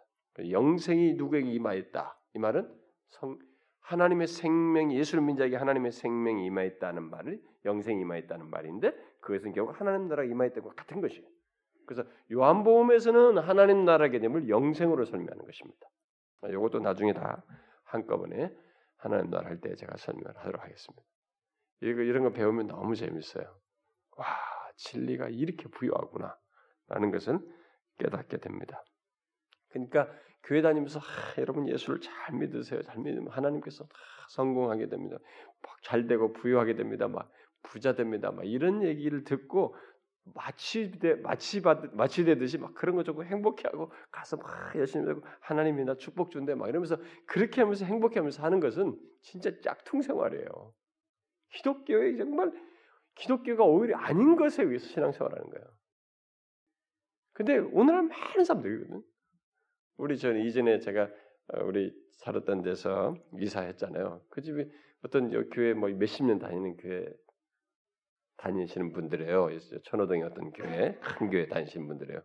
[0.51, 2.19] 영생이 누구에게 임하였다.
[2.35, 2.71] 이 말은
[3.09, 3.38] 성,
[3.81, 10.09] 하나님의 생명, 예수를 믿는 자에게 하나님의 생명이 임하였다는 말을 영생이 임하였다는 말인데 그것은 결국 하나님
[10.09, 11.34] 나라가 임하였다고 같은 것이에요.
[11.87, 15.88] 그래서 요한복음에서는 하나님 나라 개념을 영생으로 설명하는 것입니다.
[16.51, 17.42] 이것도 나중에 다
[17.85, 18.55] 한꺼번에
[18.97, 21.03] 하나님 나라 할 때 제가 설명을 하도록 하겠습니다.
[21.83, 23.44] 이거 이런 거 배우면 너무 재밌어요.
[24.16, 24.27] 와,
[24.77, 26.37] 진리가 이렇게 부유하구나
[26.88, 27.40] 라는 것은
[27.99, 28.83] 깨닫게 됩니다.
[29.70, 30.09] 그러니까
[30.44, 31.03] 교회 다니면서 아,
[31.38, 32.83] 여러분 예수를 잘 믿으세요.
[32.83, 33.87] 잘 믿으면 하나님께서
[34.31, 35.16] 성공하게 됩니다.
[35.83, 37.09] 잘 되고 부유하게 됩니다.
[37.09, 37.31] 막
[37.62, 38.31] 부자 됩니다.
[38.31, 39.75] 막 이런 얘기를 듣고
[40.25, 46.31] 마치되 마치받 마치되듯이 막 그런 거 조금 행복해하고 가서 막 열심히 하고 하나님이 나 축복
[46.31, 50.75] 준대 막 이러면서 그렇게 하면서 행복해하면서 하는 것은 진짜 짝퉁 생활이에요.
[51.51, 52.53] 기독교의 정말
[53.17, 55.67] 기독교가 오히려 아닌 것에 의해서 신앙생활하는 거예요.
[57.33, 59.03] 근데 오늘날 많은 사람들이거든.
[59.99, 61.11] 우리 전 이전에 제가
[61.49, 64.23] 어, 우리 살았던 데서 이사했잖아요.
[64.31, 64.71] 그 집이
[65.03, 67.07] 어떤 교회 뭐 몇십 년 다니는 교회
[68.38, 69.49] 다니시는 분들이에요.
[69.85, 72.23] 천호동의 어떤 교회, 큰 교회 다니시는 분들이에요.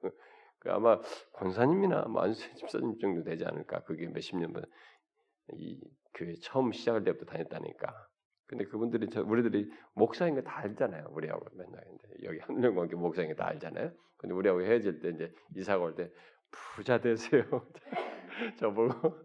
[0.60, 1.00] 그 아마
[1.34, 3.84] 권사님이나 만수 집사님 정도 되지 않을까.
[3.84, 5.80] 그게 몇십 년이
[6.14, 8.08] 교회 처음 시작할 때부터 다녔다니까.
[8.48, 11.10] 근데 그분들이 저 우리들이 목사인 거 다 알잖아요.
[11.12, 13.92] 우리하고 맨날 근데 여기 한명 관계 목사인 거 다 알잖아요.
[14.18, 16.12] 근데 우리하고 헤어질 때 이제 이사가 올 때
[16.52, 17.44] 부자 되세요.
[18.60, 19.16] 저보고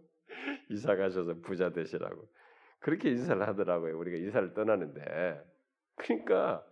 [0.69, 2.27] 이사 가셔서 부자 되시라고
[2.79, 3.97] 그렇게 인사를 하더라고요.
[3.97, 5.41] 우리가 이사를 떠나는데
[5.95, 6.63] 그러니까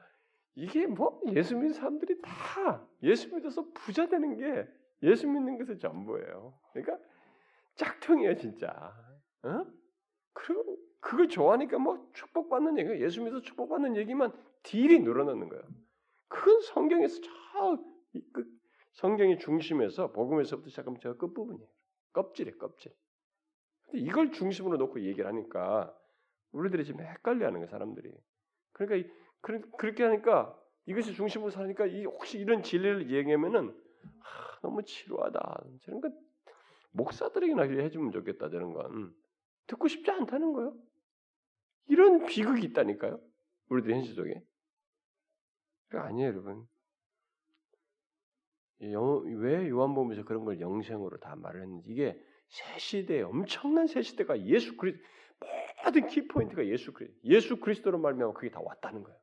[0.55, 4.67] 이게 뭐 예수 믿는 사람들이 다 예수 믿어서 부자 되는 게
[5.01, 6.53] 예수 믿는 것의 전부예요.
[6.73, 6.97] 그러니까
[7.75, 8.69] 짝퉁이에요, 진짜.
[9.43, 9.65] 어?
[10.33, 14.31] 그리고 그 그걸 좋아하니까 뭐 축복받는 얘기, 예수 믿어 축복받는 얘기만
[14.63, 15.63] 딜이 늘어나는 거예요.
[16.29, 17.93] 큰 성경에서 저
[18.31, 18.45] 그
[18.93, 21.67] 성경의 중심에서 복음에서부터 시작하면 저 끝부분이에요.
[22.13, 22.93] 껍질에 껍질.
[23.85, 25.95] 근데 이걸 중심으로 놓고 얘기를 하니까
[26.51, 28.13] 우리들이 지금 헷갈려하는 거예요, 사람들이.
[28.73, 29.09] 그러니까
[29.43, 35.63] 그렇게 하니까 이것이 중심으로 사니까 이 혹시 이런 진리를 얘기하면은 아, 너무 지루하다.
[35.83, 36.09] 저런 거
[36.91, 38.49] 목사들에게나 해주면 좋겠다.
[38.49, 39.13] 저런 건
[39.67, 40.75] 듣고 싶지 않다는 거예요.
[41.87, 43.19] 이런 비극이 있다니까요.
[43.69, 44.41] 우리들 현실 속에.
[45.91, 46.65] 아니에요, 여러분.
[48.79, 54.75] 왜 요한복음에서 그런 걸 영생으로 다 말을 했는지 이게 새 시대에 엄청난 새 시대가 예수
[54.77, 54.95] 그리
[55.85, 59.22] 모든 키포인트가 예수 그리 예수 그리스도로 말미암아 그게 다 왔다는 거예요.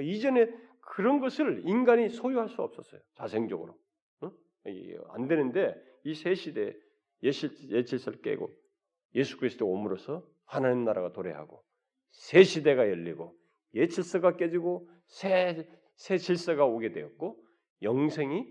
[0.00, 0.48] 이전에
[0.80, 3.00] 그런 것을 인간이 소유할 수 없었어요.
[3.14, 3.76] 자생적으로
[4.24, 4.30] 응?
[5.10, 5.74] 안 되는데
[6.04, 6.74] 이 새 시대
[7.22, 8.50] 예질서를 깨고
[9.14, 11.62] 예수 그리스도 옴으로써 하나님 나라가 도래하고
[12.10, 13.36] 새 시대가 열리고
[13.74, 17.38] 예질서가 깨지고 새, 새 질서가 오게 되었고
[17.82, 18.46] 영생이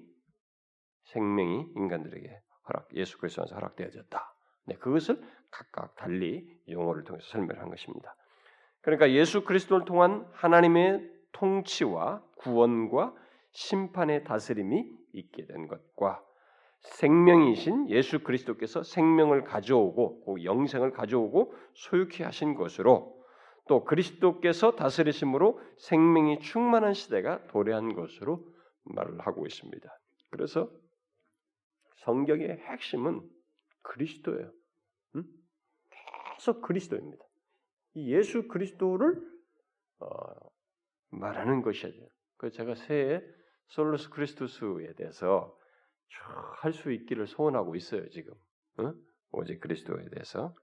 [1.04, 4.36] 생명이 인간들에게 허락 예수 그리스도 안에서 허락되어졌다.
[4.68, 8.16] 네, 그것을 각각 달리 용어를 통해서 설명한 것입니다.
[8.82, 13.14] 그러니까 예수 그리스도를 통한 하나님의 통치와 구원과
[13.52, 16.24] 심판의 다스림이 있게 된 것과
[16.82, 23.22] 생명이신 예수 그리스도께서 생명을 가져오고 그 영생을 가져오고 소유케 하신 것으로
[23.68, 28.46] 또 그리스도께서 다스리심으로 생명이 충만한 시대가 도래한 것으로
[28.84, 29.90] 말을 하고 있습니다.
[30.32, 30.70] 그래서
[31.98, 33.22] 성경의 핵심은
[33.84, 34.52] 그리스도예요.
[35.16, 35.24] 응?
[36.36, 37.24] 계속 그리스도입니다.
[37.94, 39.22] 이 예수 그리스도를
[40.00, 40.51] 어,
[41.12, 42.08] 말하는 것이죠.
[42.38, 43.22] 그 제가 새해
[43.68, 45.56] 솔루스 크리스투스에 대해서
[46.62, 48.34] 할 수 있기를 소원하고 있어요 지금.
[48.80, 48.94] 응?
[49.32, 50.54] 오직 그리스도에 대해서.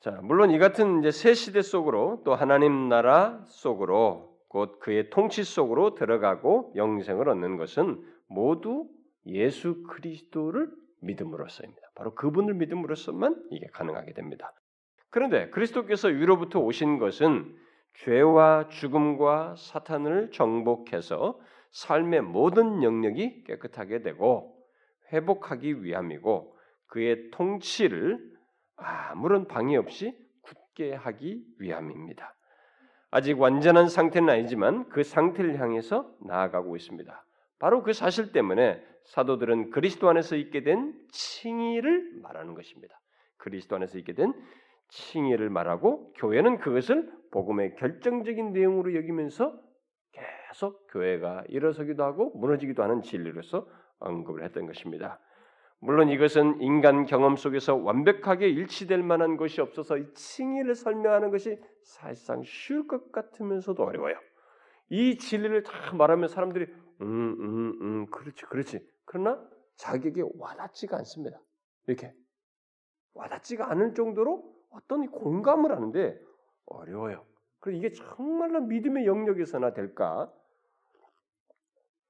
[0.00, 5.42] 자, 물론 이 같은 이제 새 시대 속으로 또 하나님 나라 속으로 곧 그의 통치
[5.42, 8.88] 속으로 들어가고 영생을 얻는 것은 모두
[9.26, 11.82] 예수 그리스도를 믿음으로써입니다.
[11.94, 14.52] 바로 그분을 믿음으로써만 이게 가능하게 됩니다.
[15.10, 17.56] 그런데 그리스도께서 위로부터 오신 것은
[18.04, 21.38] 죄와 죽음과 사탄을 정복해서
[21.70, 24.56] 삶의 모든 영역이 깨끗하게 되고
[25.12, 26.56] 회복하기 위함이고
[26.86, 28.18] 그의 통치를
[28.76, 32.34] 아무런 방해 없이 굳게 하기 위함입니다.
[33.10, 37.24] 아직 완전한 상태는 아니지만 그 상태를 향해서 나아가고 있습니다.
[37.58, 43.00] 바로 그 사실 때문에 사도들은 그리스도 안에서 있게 된 칭의를 말하는 것입니다.
[43.36, 44.34] 그리스도 안에서 있게 된
[44.88, 49.58] 칭의를 말하고 교회는 그것을 복음의 결정적인 내용으로 여기면서
[50.12, 53.68] 계속 교회가 일어서기도 하고 무너지기도 하는 진리로서
[53.98, 55.20] 언급을 했던 것입니다.
[55.78, 62.42] 물론 이것은 인간 경험 속에서 완벽하게 일치될 만한 것이 없어서 이 칭의를 설명하는 것이 사실상
[62.44, 64.16] 쉬울 것 같으면서도 어려워요.
[64.88, 66.66] 이 진리를 다 말하면 사람들이
[67.02, 68.80] 음, 음, 음, 그렇지, 그렇지.
[69.04, 69.38] 그러나
[69.76, 71.38] 자기에게 와닿지가 않습니다.
[71.86, 72.14] 이렇게
[73.12, 76.20] 와닿지가 않을 정도로 어떤 공감을 하는데
[76.66, 77.24] 어려워요.
[77.60, 80.32] 그래서 이게 정말로 믿음의 영역에서나 될까?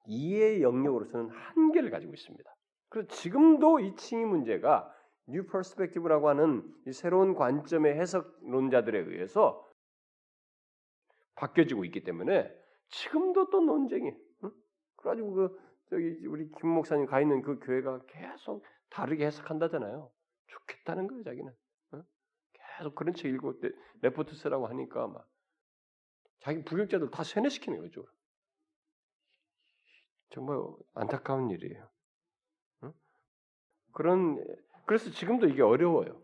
[0.06, 2.54] 이해의 영역으로서는 한계를 가지고 있습니다.
[2.88, 4.92] 그래서 지금도 이 칭의 문제가
[5.26, 9.64] New Perspective라고 하는 새로운 관점의 해석론자들에 의해서
[11.34, 12.52] 바뀌어지고 있기 때문에
[12.88, 14.12] 지금도 또 논쟁이.
[14.44, 14.50] 응?
[14.96, 20.10] 그래가지고 그 저기 우리 김 목사님 가 있는 그 교회가 계속 다르게 해석한다잖아요.
[20.46, 21.52] 좋겠다는 거예요, 자기는.
[22.76, 22.78] 응?
[22.78, 23.54] 계속 그런 책 읽고
[24.02, 25.26] 레포트 쓰라고 하니까 막
[26.40, 28.04] 자기 부역자들 다 세뇌시키는 거죠.
[30.30, 30.58] 정말
[30.94, 31.88] 안타까운 일이에요.
[32.84, 32.92] 응?
[33.92, 34.44] 그런
[34.84, 36.20] 그래서 지금도 이게 어려워요.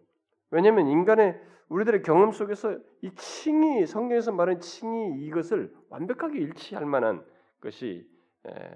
[0.51, 7.25] 왜냐하면 인간의 우리들의 경험 속에서 이 칭이 성경에서 말하는 칭이 이것을 완벽하게 일치할 만한
[7.61, 8.07] 것이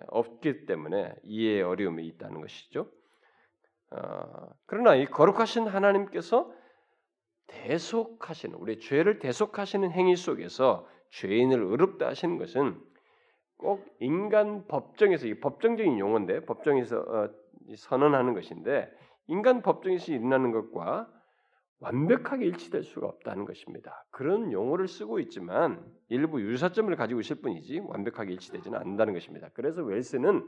[0.08, 2.90] 없기 때문에 이해의 어려움이 있다는 것이죠.
[3.90, 6.52] 어, 그러나 이 거룩하신 하나님께서
[7.46, 12.80] 대속하시는 우리 죄를 대속하시는 행위 속에서 죄인을 의롭다 하시는 것은
[13.56, 17.30] 꼭 인간 법정에서 이 법정적인 용어인데 법정에서 어,
[17.76, 18.90] 선언하는 것인데
[19.28, 21.10] 인간 법정에서 일어나는 것과
[21.80, 24.06] 완벽하게 일치될 수가 없다는 것입니다.
[24.10, 29.50] 그런 용어를 쓰고 있지만 일부 유사점을 가지고 있을 뿐이지 완벽하게 일치되지는 않는다는 것입니다.
[29.52, 30.46] 그래서 웰스는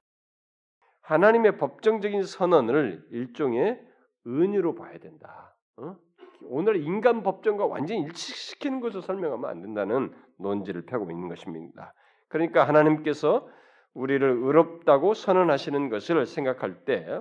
[1.02, 3.80] 하나님의 법정적인 선언을 일종의
[4.26, 5.56] 은유로 봐야 된다.
[5.76, 5.96] 어?
[6.42, 11.94] 오늘 인간 법정과 완전히 일치시키는 것을 설명하면 안 된다는 논지를 펴고 있는 것입니다.
[12.28, 13.48] 그러니까 하나님께서
[13.94, 17.20] 우리를 의롭다고 선언하시는 것을 생각할 때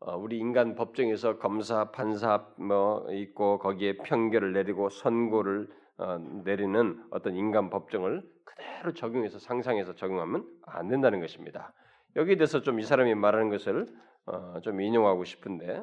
[0.00, 7.34] 어, 우리 인간 법정에서 검사, 판사 뭐 있고 거기에 평결을 내리고 선고를 어, 내리는 어떤
[7.34, 11.72] 인간 법정을 그대로 적용해서 상상해서 적용하면 안 된다는 것입니다.
[12.14, 13.86] 여기에 대해서 좀 이 사람이 말하는 것을
[14.26, 15.82] 어, 좀 인용하고 싶은데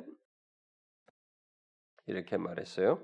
[2.06, 3.00] 이렇게 말했어요.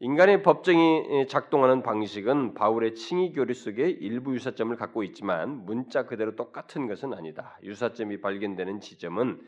[0.00, 6.86] 인간의 법정이 작동하는 방식은 바울의 칭의 교리 속에 일부 유사점을 갖고 있지만 문자 그대로 똑같은
[6.86, 7.58] 것은 아니다.
[7.62, 9.40] 유사점이 발견되는 지점은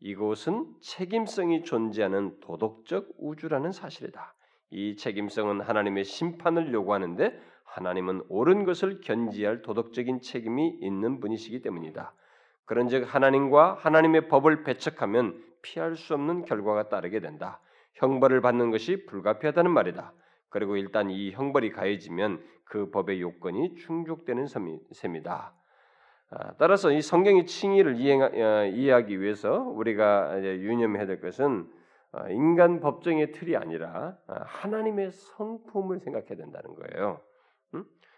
[0.00, 4.34] 이곳은 책임성이 존재하는 도덕적 우주라는 사실이다.
[4.70, 12.12] 이 책임성은 하나님의 심판을 요구하는데 하나님은 옳은 것을 견지할 도덕적인 책임이 있는 분이시기 때문이다.
[12.64, 17.60] 그런즉 하나님과 하나님의 법을 배척하면 피할 수 없는 결과가 따르게 된다.
[17.94, 20.12] 형벌을 받는 것이 불가피하다는 말이다.
[20.48, 24.46] 그리고 일단 이 형벌이 가해지면 그 법의 요건이 충족되는
[24.92, 25.54] 셈이다.
[26.30, 31.70] 아, 따라서 이 성경의 칭의를 어, 이해하기 위해서 우리가 유념해야 될 것은
[32.12, 37.20] 어, 인간 법정의 틀이 아니라 어, 하나님의 성품을 생각해야 된다는 거예요.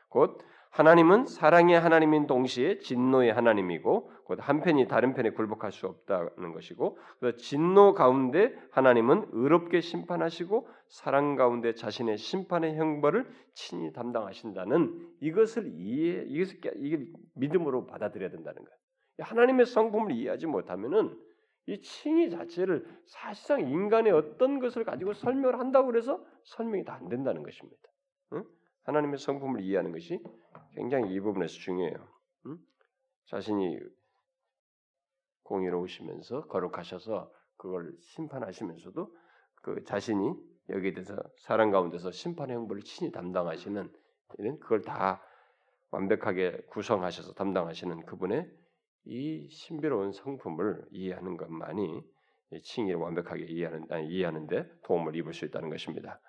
[0.09, 0.41] 곧
[0.77, 7.39] 하나님은 사랑의 하나님인 동시에 진노의 하나님이고 곧 한편이 다른 편에 굴복할 수 없다는 것이고 그래서
[7.39, 16.61] 진노 가운데 하나님은 의롭게 심판하시고 사랑 가운데 자신의 심판의 형벌을 친히 담당하신다는 이것을 이해 이것을
[16.77, 18.77] 이게 믿음으로 받아들여야 된다는 거예요.
[19.21, 21.17] 하나님의 성품을 이해하지 못하면은
[21.69, 27.43] 이 칭의 자체를 사실상 인간의 어떤 것을 가지고 설명을 한다고 그래서 설명이 다 안 된다는
[27.43, 27.79] 것입니다.
[28.89, 28.95] 응?
[28.95, 30.23] 하나님의 성품을 이해하는 것이
[30.75, 32.09] 굉장히 이 부분에서 중요해요.
[32.47, 32.59] 응?
[33.27, 33.79] 자신이
[35.43, 39.15] 공의로우시면서 거룩하셔서 그걸 심판하시면서도
[39.63, 40.35] 그 자신이
[40.69, 43.93] 여기에 대해서 사람 가운데서 심판의 형벌을 친히 담당하시는
[44.39, 45.23] 이런 그걸 다
[45.91, 48.51] 완벽하게 구성하셔서 담당하시는 그분의
[49.05, 52.03] 이 신비로운 성품을 이해하는 것만이
[52.63, 56.21] 칭의를 완벽하게 이해하는 아니, 이해하는데 도움을 입을 수 있다는 것입니다.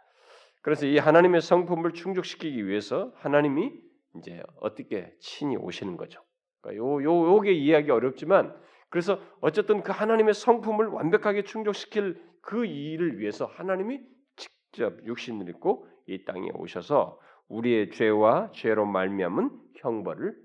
[0.61, 3.71] 그래서 이 하나님의 성품을 충족시키기 위해서 하나님이
[4.17, 6.21] 이제 어떻게 친히 오시는 거죠.
[6.61, 8.55] 그러니까 요, 요, 요게 이해하기 어렵지만
[8.89, 13.99] 그래서 어쨌든 그 하나님의 성품을 완벽하게 충족시킬 그 일을 위해서 하나님이
[14.35, 20.35] 직접 육신을 입고 이 땅에 오셔서 우리의 죄와 죄로 말미암은 형벌을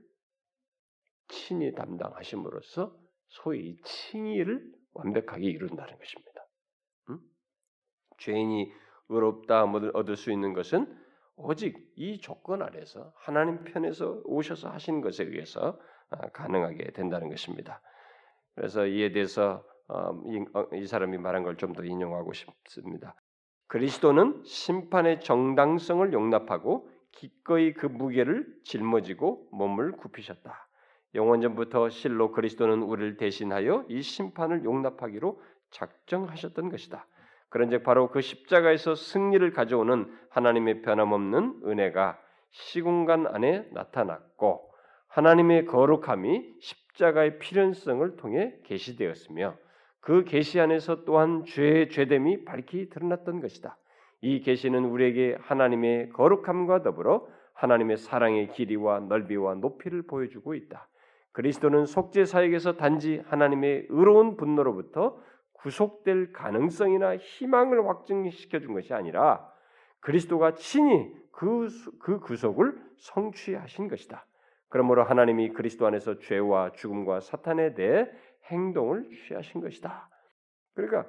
[1.29, 2.97] 친히 담당하심으로써
[3.29, 6.47] 소위 칭의를 완벽하게 이룬다는 것입니다.
[7.09, 7.21] 음?
[8.19, 8.73] 죄인이
[9.09, 10.87] 의롭다 얻을 수 있는 것은
[11.37, 15.79] 오직 이 조건 아래서 하나님 편에서 오셔서 하신 것에 의해서
[16.11, 17.81] 아, 가능하게 된다는 것입니다.
[18.55, 20.11] 그래서 이에 대해서 어,
[20.55, 23.15] 어, 이 사람이 말한 걸 좀 더 인용하고 싶습니다.
[23.69, 30.69] 그리스도는 심판의 정당성을 용납하고 기꺼이 그 무게를 짊어지고 몸을 굽히셨다.
[31.15, 37.07] 영원전부터 실로 그리스도는 우리를 대신하여 이 심판을 용납하기로 작정하셨던 것이다.
[37.53, 42.19] 그런즉 바로 그 십자가에서 승리를 가져오는 하나님의 변함없는 은혜가
[42.51, 44.71] 시공간 안에 나타났고
[45.09, 49.55] 하나님의 거룩함이 십자가의 필연성을 통해 계시되었으며
[50.01, 53.77] 그 계시 안에서 또한 죄의 죄됨이 밝히 드러났던 것이다.
[54.23, 60.89] 이 계시는 우리에게 하나님의 거룩함과 더불어 하나님의 사랑의 길이와 넓이와 높이를 보여주고 있다.
[61.33, 65.21] 그리스도는 속죄 사역에서 단지 하나님의 의로운 분노로부터
[65.63, 69.49] 구속될 가능성이나 희망을 확증시켜 준 것이 아니라
[70.01, 71.69] 그리스도가 친히 그,
[72.01, 74.27] 그 구속을 성취하신 것이다.
[74.69, 78.09] 그러므로 하나님이 그리스도 안에서 죄와 죽음과 사탄에 대해
[78.51, 80.09] 행동을 취하신 것이다.
[80.75, 81.07] 그러니까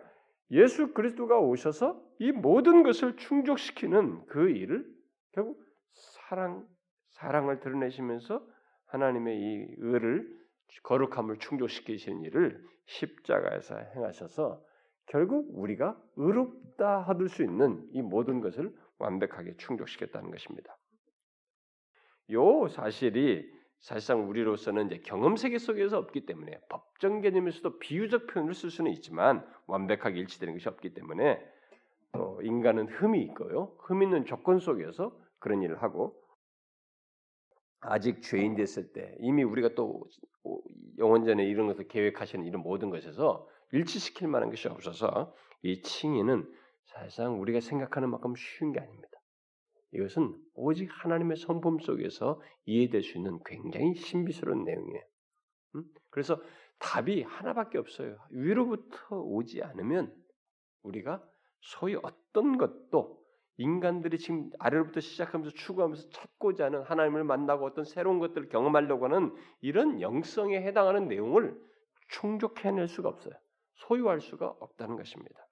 [0.51, 4.85] 예수 그리스도가 오셔서 이 모든 것을 충족시키는 그 일을
[5.31, 5.59] 결국
[6.27, 6.67] 사랑
[7.09, 8.45] 사랑을 드러내시면서
[8.87, 10.27] 하나님의 이 의를
[10.83, 14.63] 거룩함을 충족시키시는 일을 십자가에서 행하셔서
[15.05, 20.77] 결국 우리가 의롭다 얻을 수 있는 이 모든 것을 완벽하게 충족시켰다는 것입니다.
[22.31, 28.69] 요 사실이 사실상 우리로서는 이제 경험 세계 속에서 없기 때문에 법정 개념에서도 비유적 표현을 쓸
[28.69, 31.43] 수는 있지만 완벽하게 일치되는 것이 없기 때문에
[32.13, 33.75] 또 인간은 흠이 있고요.
[33.79, 36.22] 흠 있는 조건 속에서 그런 일을 하고
[37.85, 40.07] 아직 죄인 됐을 때 이미 우리가 또
[40.97, 46.49] 영원전에 이런 것을 계획하시는 이런 모든 것에서 일치시킬 만한 것이 없어서 이 칭의는
[46.86, 49.09] 사실상 우리가 생각하는 만큼 쉬운 게 아닙니다.
[49.93, 55.03] 이것은 오직 하나님의 성품 속에서 이해될 수 있는 굉장히 신비스러운 내용이에요.
[55.75, 55.84] 음?
[56.09, 56.41] 그래서
[56.79, 58.17] 답이 하나밖에 없어요.
[58.31, 60.13] 위로부터 오지 않으면
[60.81, 61.23] 우리가
[61.61, 63.22] 소위 어떤 것도
[63.58, 70.01] 인간들이 지금 아래로부터 시작하면서 추구하면서 찾고자 하는 하나님을 만나고 어떤 새로운 것들을 경험하려고 하는 이런
[70.01, 71.56] 영성에 해당하는 내용을
[72.10, 73.34] 충족해낼 수가 없어요.
[73.76, 75.47] 소유할 수가 없다는 것입니다.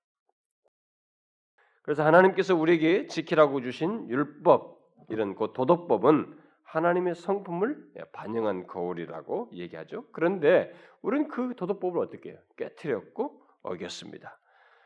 [1.84, 4.80] 그래서 하나님께서 우리에게 지키라고 주신 율법
[5.10, 10.06] 이런 그 도덕법은 하나님의 성품을 반영한 거울이라고 얘기하죠.
[10.12, 10.72] 그런데
[11.02, 12.40] 우리는 그 도덕법을 어떻게 해요?
[12.58, 14.40] 깨뜨렸고 어겼습니다.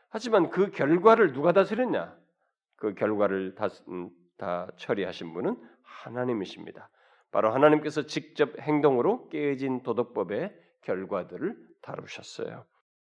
[0.08, 2.16] 하지만 그 결과를 누가 다스렸냐?
[2.76, 6.88] 그 결과를 다, 음, 다 처리하신 분은 하나님이십니다.
[7.32, 12.64] 바로 하나님께서 직접 행동으로 깨어진 도덕법의 결과들을 다루셨어요.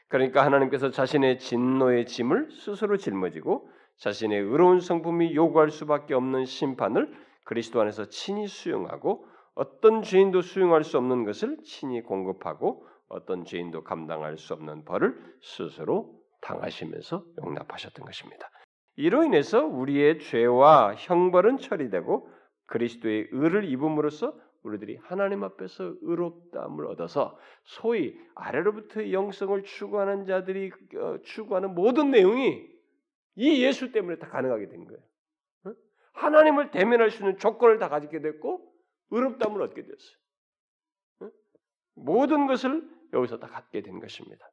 [0.08, 7.12] 그러니까 하나님께서 자신의 진노의 짐을 스스로 짊어지고 자신의 의로운 성품이 요구할 수밖에 없는 심판을
[7.44, 14.36] 그리스도 안에서 친히 수용하고 어떤 죄인도 수용할 수 없는 것을 친히 공급하고 어떤 죄인도 감당할
[14.38, 18.48] 수 없는 벌을 스스로 당하시면서 용납하셨던 것입니다.
[18.96, 22.28] 이로 인해서 우리의 죄와 형벌은 처리되고
[22.66, 31.74] 그리스도의 의를 입음으로써 우리들이 하나님 앞에서 의롭다함을 얻어서 소위 아래로부터 영성을 추구하는 자들이 어, 추구하는
[31.74, 32.68] 모든 내용이
[33.36, 35.00] 이 예수 때문에 다 가능하게 된 거예요.
[36.12, 38.70] 하나님을 대면할 수 있는 조건을 다 가지게 됐고
[39.10, 41.32] 의롭다함을 얻게 됐어요.
[41.94, 44.48] 모든 것을 여기서 다 갖게 된 것입니다.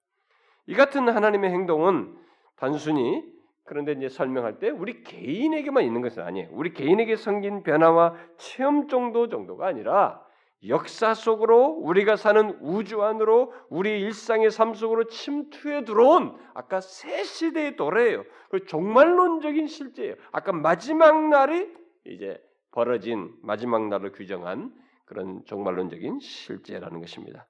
[0.68, 2.18] 이 같은 하나님의 행동은
[2.56, 3.24] 단순히
[3.68, 6.50] 그런데 이제 설명할 때 우리 개인에게만 있는 것은 아니에요.
[6.52, 10.26] 우리 개인에게 생긴 변화와 체험 정도 정도가 아니라
[10.68, 17.76] 역사 속으로 우리가 사는 우주 안으로 우리 일상의 삶 속으로 침투해 들어온 아까 새 시대의
[17.76, 18.24] 도래예요.
[18.50, 20.16] 그 종말론적인 실제예요.
[20.32, 21.70] 아까 마지막 날이
[22.06, 22.42] 이제
[22.72, 24.74] 벌어진 마지막 날을 규정한
[25.06, 27.46] 그런 종말론적인 실제라는 것입니다.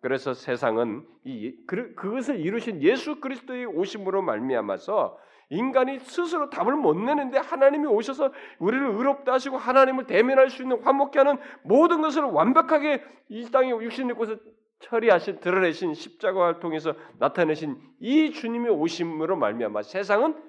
[0.00, 5.16] 그래서 세상은 이 그, 그것을 이루신 예수 그리스도의 오심으로 말미암아서
[5.50, 11.18] 인간이 스스로 답을 못 내는데 하나님이 오셔서 우리를 의롭다 하시고 하나님을 대면할 수 있는 화목케
[11.18, 14.36] 하는 모든 것을 완벽하게 이 땅에 육신 입고서
[14.78, 20.40] 처리하신 드러내신 십자가를 통해서 나타내신 이 주님의 오심으로 말미암아 세상은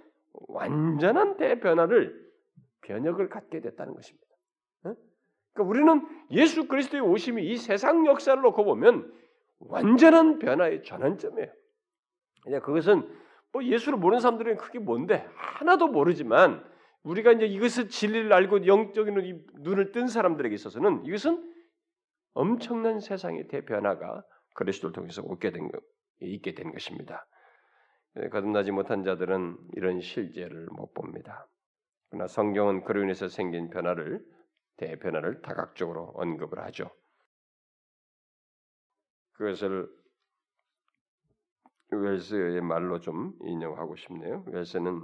[0.47, 2.21] 완전한 대변화를
[2.81, 4.27] 변혁을 갖게 됐다는 것입니다.
[4.81, 9.11] 그러니까 우리는 예수 그리스도의 오심이 이 세상 역사를 놓고 보면
[9.59, 11.51] 완전한 변화의 전환점이에요.
[12.47, 13.20] 이제 그것은
[13.53, 16.63] 뭐 예수를 모르는 사람들은 그게 뭔데 하나도 모르지만
[17.03, 21.51] 우리가 이제 이것을 진리를 알고 영적인 눈을 뜬 사람들에게 있어서는 이것은
[22.33, 24.23] 엄청난 세상의 대변화가
[24.53, 25.81] 그리스도를 통해서 오게 된 것,
[26.19, 27.25] 있게 된 것입니다.
[28.17, 31.47] 예, 거듭나지 못한 자들은 이런 실제를 못 봅니다.
[32.09, 34.23] 그러나 성경은 그로 인해서 생긴 변화를
[34.77, 36.89] 대변화를 다각적으로 언급을 하죠.
[39.33, 39.87] 그것을
[41.91, 44.43] 웰스의 말로 좀 인용하고 싶네요.
[44.47, 45.01] 웰스는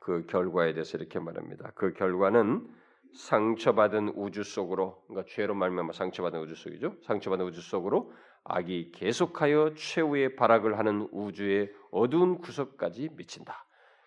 [0.00, 1.72] 그 결과에 대해서 이렇게 말합니다.
[1.74, 2.66] 그 결과는
[3.14, 6.96] 상처받은 우주 속으로, 그러니까 죄로 말미암아 상처받은 우주 속이죠.
[7.02, 8.12] 상처받은 우주 속으로
[8.44, 13.64] 악이 계속하여 최후의 발악을 하는 우주의 어두운 구석까지 미친다.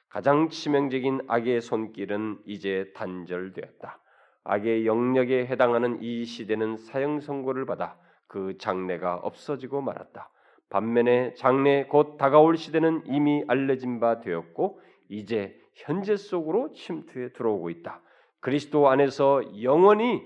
[0.10, 4.00] 가장 치명적인 악의 손길은 이제 단절되었다.
[4.44, 10.30] 악의 영역에 해당하는 이 시대는 사형 선고를 받아 그 장래가 없어지고 말았다.
[10.70, 18.02] 반면에 장래 곧 다가올 시대는 이미 알려진 바 되었고 이제 현재 속으로 침투해 들어오고 있다.
[18.40, 20.24] 그리스도 안에서 영원히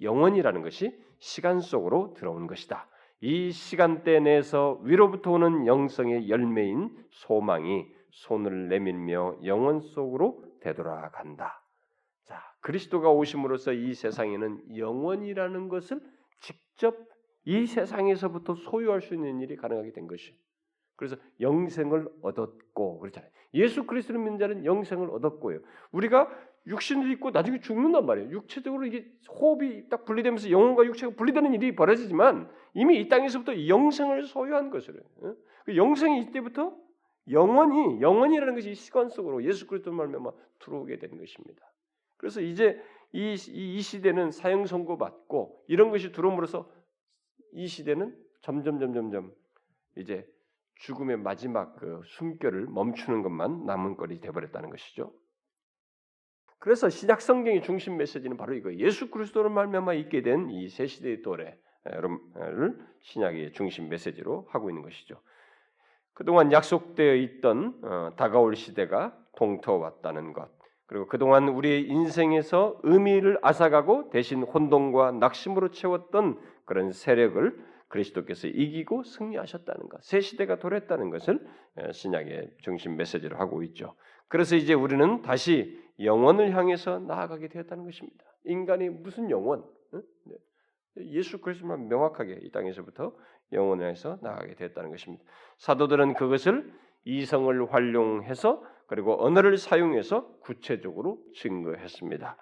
[0.00, 2.86] 영원이라는 것이 시간 속으로 들어온 것이다.
[3.20, 11.62] 이 시간대 내에서 위로부터 오는 영성의 열매인 소망이 손을 내밀며 영원 속으로 되돌아간다.
[12.24, 16.00] 자, 그리스도가 오심으로써 이 세상에는 영원이라는 것을
[16.40, 16.96] 직접
[17.48, 20.36] 이 세상에서부터 소유할 수 있는 일이 가능하게 된 것이.
[20.96, 23.30] 그래서 영생을 얻었고 그렇잖아요.
[23.54, 25.60] 예수 그리스도를 믿는 자는 영생을 얻었고요.
[25.92, 26.28] 우리가
[26.66, 28.30] 육신을 입고 나중에 죽는단 말이에요.
[28.32, 34.68] 육체적으로 이게 호흡이 딱 분리되면서 영혼과 육체가 분리되는 일이 벌어지지만 이미 이 땅에서부터 영생을 소유한
[34.68, 35.00] 것으로.
[35.64, 36.76] 그 영생이 이때부터
[37.30, 41.64] 영원히 영원이라는 것이 시간 속으로 예수 그리스도 말미암아 들어오게 된 것입니다.
[42.18, 42.78] 그래서 이제
[43.12, 46.68] 이, 이 시대는 사형 선고 받고 이런 것이 들어옴으로써
[47.52, 49.32] 이 시대는 점점 점점점
[49.96, 50.26] 이제
[50.76, 55.12] 죽음의 마지막 그 숨결을 멈추는 것만 남은 거리 되버렸다는 것이죠.
[56.60, 61.22] 그래서 신약 성경의 중심 메시지는 바로 이거 예수 그리스도를 말미암아 있게 된 이 새 시대의
[61.22, 61.58] 도래를
[63.02, 65.20] 신약의 중심 메시지로 하고 있는 것이죠.
[66.14, 70.50] 그동안 약속되어 있던 어, 다가올 시대가 동터왔다는 것,
[70.88, 79.88] 그리고 그동안 우리의 인생에서 의미를 앗아가고 대신 혼돈과 낙심으로 채웠던 그런 세력을 그리스도께서 이기고 승리하셨다는
[79.88, 81.46] 것, 새 시대가 도랬다는 것을
[81.92, 83.94] 신약의 중심 메시지로 하고 있죠.
[84.28, 88.24] 그래서 이제 우리는 다시 영원을 향해서 나아가게 되었다는 것입니다.
[88.44, 89.64] 인간이 무슨 영원?
[89.92, 90.36] 네.
[90.98, 93.14] 예수 그리스도만 명확하게 이 땅에서부터
[93.52, 95.22] 영혼을 향해서 나가게 됐다는 것입니다.
[95.58, 96.72] 사도들은 그것을
[97.04, 102.36] 이성을 활용해서 그리고 언어를 사용해서 구체적으로 증거했습니다.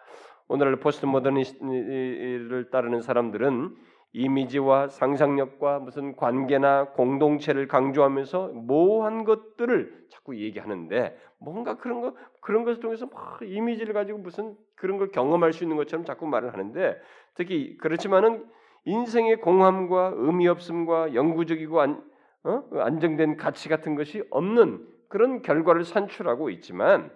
[0.48, 3.74] 오늘날 포스트 모더니스트를 따르는 사람들은
[4.12, 12.80] 이미지와 상상력과 무슨 관계나 공동체를 강조하면서 모호한 것들을 자꾸 얘기하는데 뭔가 그런 거 그런 것을
[12.80, 16.96] 통해서 막 이미지를 가지고 무슨 그런 걸 경험할 수 있는 것처럼 자꾸 말을 하는데
[17.34, 18.46] 특히 그렇지만은
[18.84, 22.02] 인생의 공함과 의미 없음과 영구적이고 안,
[22.44, 22.62] 어?
[22.72, 27.10] 안정된 가치 같은 것이 없는 그런 결과를 산출하고 있지만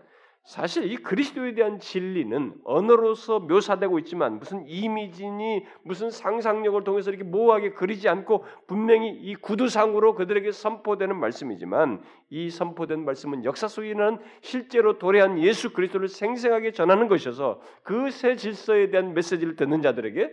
[0.44, 7.72] 사실 이 그리스도에 대한 진리는 언어로서 묘사되고 있지만 무슨 이미지니 무슨 상상력을 통해서 이렇게 모호하게
[7.74, 14.98] 그리지 않고 분명히 이 구두상으로 그들에게 선포되는 말씀이지만 이 선포된 말씀은 역사 속에 는 실제로
[14.98, 20.32] 도래한 예수 그리스도를 생생하게 전하는 것이어서 그 새 질서에 대한 메시지를 듣는 자들에게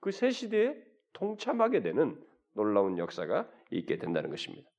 [0.00, 0.76] 그 새 시대에
[1.12, 2.16] 동참하게 되는
[2.54, 4.69] 놀라운 역사가 있게 된다는 것입니다.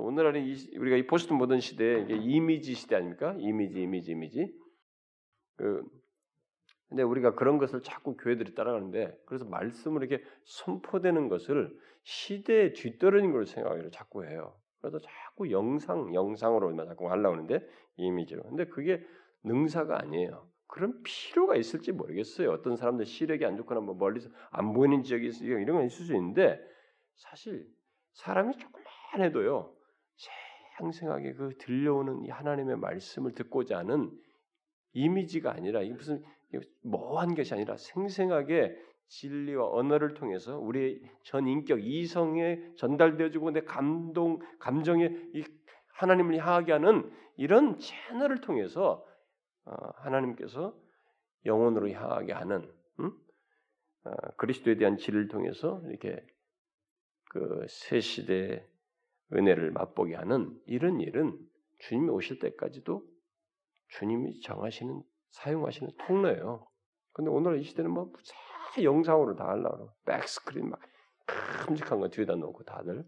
[0.00, 3.34] 오늘날에 이, 우리가 이 포스트 모던 시대에 이게 이미지 시대 아닙니까?
[3.38, 4.52] 이미지, 이미지, 이미지.
[5.56, 5.84] 그
[6.88, 13.44] 근데 우리가 그런 것을 자꾸 교회들이 따라가는데 그래서 말씀을 이렇게 선포되는 것을 시대에 뒤떨어진 걸로
[13.46, 14.54] 생각하기를 자꾸 해요.
[14.80, 17.66] 그래서 자꾸 영상, 영상으로만 자꾸 하려고 하는데
[17.96, 18.42] 이미지로.
[18.44, 19.02] 근데 그게
[19.42, 20.48] 능사가 아니에요.
[20.66, 22.50] 그런 필요가 있을지 모르겠어요.
[22.50, 26.14] 어떤 사람들 시력이 안 좋거나 뭐 멀리서 안 보이는 지역이 있 이런 건 있을 수
[26.14, 26.60] 있는데
[27.16, 27.66] 사실
[28.12, 28.86] 사람이 조금만
[29.18, 29.73] 해도요.
[30.78, 34.10] 생생하게 그 들려오는 하나님의 말씀을 듣고자 하는
[34.92, 36.22] 이미지가 아니라 이게 무슨
[36.82, 38.76] 모호한 것이 아니라 생생하게
[39.08, 45.44] 진리와 언어를 통해서 우리의 전 인격 이성에 전달되어지고 내 감동 감정에 이
[45.94, 49.04] 하나님을 향하게 하는 이런 채널을 통해서
[49.66, 50.76] 어, 하나님께서
[51.44, 53.12] 영혼으로 향하게 하는 음?
[54.04, 56.24] 어, 그리스도에 대한 진리를 통해서 이렇게
[57.30, 58.66] 그 새 시대
[59.34, 61.38] 은혜를 맛보게 하는 이런 일은
[61.78, 63.02] 주님이 오실 때까지도
[63.88, 66.66] 주님이 정하시는 사용하시는 통로예요.
[67.12, 68.12] 근데 오늘 이 시대는 뭐
[68.82, 70.80] 영상으로 다 하려고 백스크린 막
[71.66, 73.04] 큼직한 거 뒤에다 놓고 다들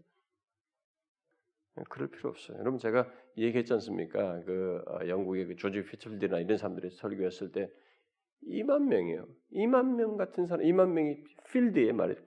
[1.89, 2.57] 그럴 필요 없어요.
[2.59, 3.07] 여러분 제가
[3.37, 4.41] 얘기했지 않습니까?
[4.45, 7.69] 그 어, 영국의 그 조지 피처필드나 이런 사람들이 설교했을 때
[8.47, 9.27] 2만 명이에요.
[9.53, 12.23] 2만 명 같은 사람, 2만 명이 필드에 말이죠.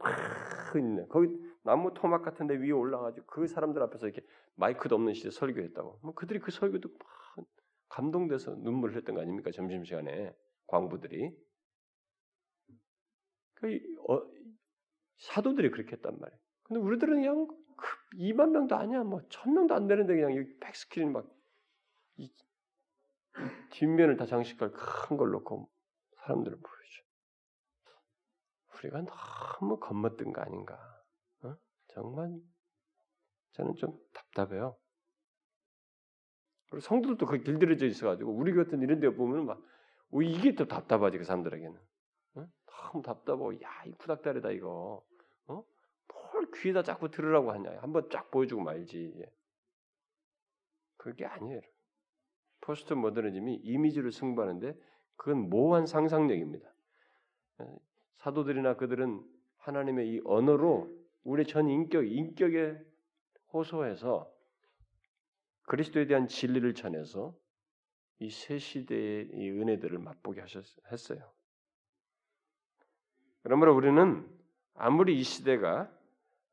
[1.08, 6.00] 거기 나무 토막 같은 데 위에 올라가지고 그 사람들 앞에서 이렇게 마이크도 없는 시대 설교했다고.
[6.02, 7.46] 뭐 그들이 그 설교도 막
[7.88, 9.50] 감동돼서 눈물을 했던 거 아닙니까?
[9.52, 10.34] 점심 시간에
[10.66, 11.30] 광부들이.
[13.54, 14.22] 그 어,
[15.18, 16.40] 사도들이 그렇게 했단 말이에요.
[16.64, 17.48] 근데 우리들은 그냥
[18.14, 21.26] 2만 그 명도 아니야, 뭐 1000명도 안 되는데 그냥 이 백스크린 막
[22.16, 22.30] 이, 이
[23.70, 25.70] 뒷면을 다 장식할 큰 걸 놓고
[26.24, 27.02] 사람들을 보여줘.
[28.78, 30.89] 우리가 너무 겁먹던 거 아닌가?
[31.90, 32.02] 어?
[32.02, 32.40] 정말
[33.52, 34.76] 저는 좀 답답해요.
[36.70, 39.60] 그리고 성도들도 거기 길들여져 있어가지고 우리 같은 이런 데 보면 막
[40.22, 41.80] 이게 또 답답하지 그 사람들에게는
[42.36, 42.48] 어?
[42.66, 45.04] 너무 답답하고 야이 구닥다리다 이거
[45.46, 45.64] 어?
[46.32, 49.24] 뭘 귀에다 자꾸 들으라고 하냐 한번 쫙 보여주고 말지
[50.96, 51.60] 그게 아니에요.
[52.60, 54.78] 포스트 모더니즘이 이미지를 승부하는데
[55.16, 56.68] 그건 모호한 상상력입니다.
[58.18, 59.22] 사도들이나 그들은
[59.58, 62.78] 하나님의 이 언어로 우리 전 인격, 인격에
[63.52, 64.30] 호소해서
[65.62, 67.36] 그리스도에 대한 진리를 전해서
[68.20, 71.32] 이 새 시대의 이 은혜들을 맛보게 하셨어요.
[73.42, 74.28] 그러므로 우리는
[74.74, 75.90] 아무리 이 시대가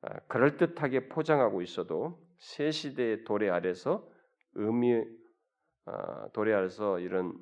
[0.01, 4.09] 아, 그럴듯하게 포장하고 있어도 새 시대의 도래 아래서
[4.53, 5.03] 의미
[5.85, 7.37] 아, 도래 아래서 이런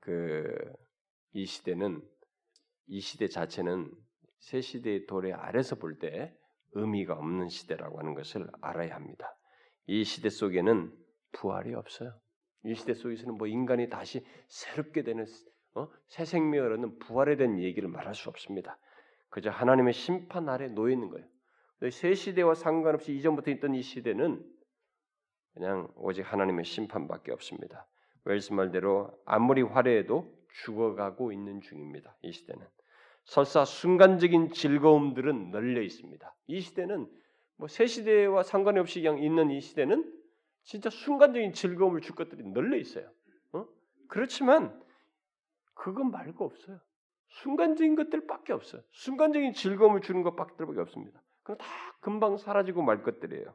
[0.00, 0.86] 그
[1.36, 2.00] 이 시대는
[2.86, 3.92] 이 시대 자체는
[4.38, 6.36] 새 시대의 도래 아래서 볼 때
[6.72, 9.34] 의미가 없는 시대라고 하는 것을 알아야 합니다.
[9.86, 10.92] 이 시대 속에는
[11.32, 12.12] 부활이 없어요.
[12.64, 15.24] 이 시대 속에서는 뭐 인간이 다시 새롭게 되는
[15.74, 15.88] 어?
[16.08, 18.78] 새 생명을 얻는 부활에 대한 얘기를 말할 수 없습니다.
[19.28, 21.26] 그저 하나님의 심판 아래 놓여 있는 거예요.
[21.90, 24.42] 새 시대와 상관없이 이전부터 있던 이 시대는
[25.54, 27.86] 그냥 오직 하나님의 심판밖에 없습니다.
[28.24, 30.34] 웰스 말대로 아무리 화려해도
[30.64, 32.16] 죽어가고 있는 중입니다.
[32.22, 32.66] 이 시대는
[33.26, 36.34] 설사 순간적인 즐거움들은 널려 있습니다.
[36.46, 37.06] 이 시대는
[37.56, 40.12] 뭐 새 시대와 상관 없이 그냥 있는 이 시대는
[40.62, 43.10] 진짜 순간적인 즐거움을 줄 것들이 널려 있어요.
[43.52, 43.66] 어?
[44.08, 44.80] 그렇지만
[45.74, 46.80] 그것 말고 없어요.
[47.28, 48.82] 순간적인 것들밖에 없어요.
[48.92, 51.20] 순간적인 즐거움을 주는 것밖에 없습니다.
[51.42, 51.66] 그럼 다
[52.00, 53.54] 금방 사라지고 말 것들이에요.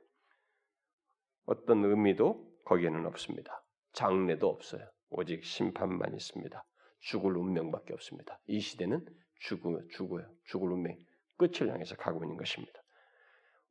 [1.45, 3.63] 어떤 의미도 거기에는 없습니다.
[3.93, 4.87] 장래도 없어요.
[5.09, 6.63] 오직 심판만 있습니다.
[6.99, 8.39] 죽을 운명밖에 없습니다.
[8.47, 9.05] 이 시대는
[9.41, 10.25] 죽어, 죽어요.
[10.45, 10.95] 죽을 운명,
[11.37, 12.79] 끝을 향해서 가고 있는 것입니다.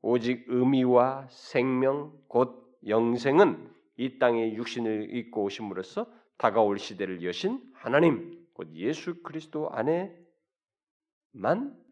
[0.03, 8.75] 오직 의미와 생명 곧 영생은 이 땅에 육신을 입고 오심으로써 다가올 시대를 여신 하나님 곧
[8.75, 10.16] 예수 그리스도 안에만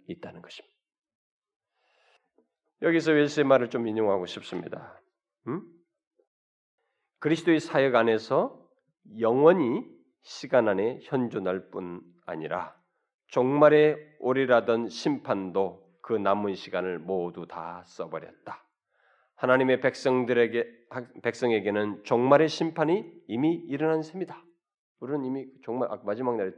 [0.07, 0.77] 있다는 것입니다.
[2.81, 5.01] 여기서 웰스의 말을 좀 인용하고 싶습니다.
[5.49, 5.63] 음?
[7.19, 8.67] 그리스도의 사역 안에서
[9.19, 9.85] 영원히
[10.23, 12.78] 시간 안에 현존할 뿐 아니라
[13.29, 18.65] 종말에 오리라던 심판도 그 남은 시간을 모두 다 써버렸다.
[19.37, 20.67] 하나님의 백성들에게
[21.23, 24.43] 백성에게는 종말의 심판이 이미 일어난 셈이다.
[25.01, 26.51] 우리는 이미 정말 마지막 날에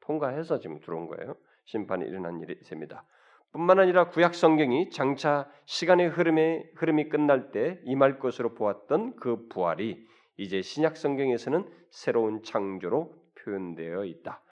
[0.00, 1.36] 통과해서 지금 들어온 거예요.
[1.66, 3.04] 심판이 일어난 일이 셈이다.
[3.52, 10.06] 뿐만 아니라 구약 성경이 장차 시간의 흐름에 흐름이 끝날 때 임할 것으로 보았던 그 부활이
[10.36, 14.42] 이제 신약 성경에서는 새로운 창조로 표현되어 있다.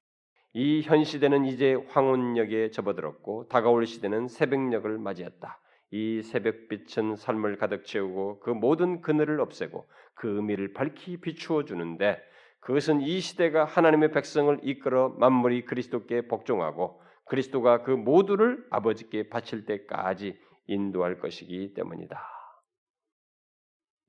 [0.59, 5.61] 이 현 시대는 이제 황혼역에 접어들었고 다가올 시대는 새벽역을 맞이했다.
[5.91, 12.19] 이 새벽빛은 삶을 가득 채우고 그 모든 그늘을 없애고 그 의미를 밝히 비추어 주는데
[12.61, 20.39] 그것은 이 시대가 하나님의 백성을 이끌어 만물이 그리스도께 복종하고 그리스도가 그 모두를 아버지께 바칠 때까지
[20.69, 22.19] 인도할 것이기 때문이다.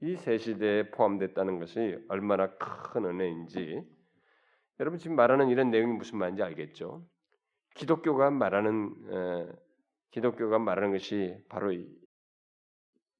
[0.01, 3.96] 이새 시대에 포함됐다는 것이 얼마나 큰 은혜인지
[4.79, 7.03] 여러분 지금 말하는 이런 내용이 무슨 말인지 알겠죠?
[7.75, 9.51] 기독교가 말하는 에,
[10.11, 11.87] 기독교가 말하는 것이 바로 이,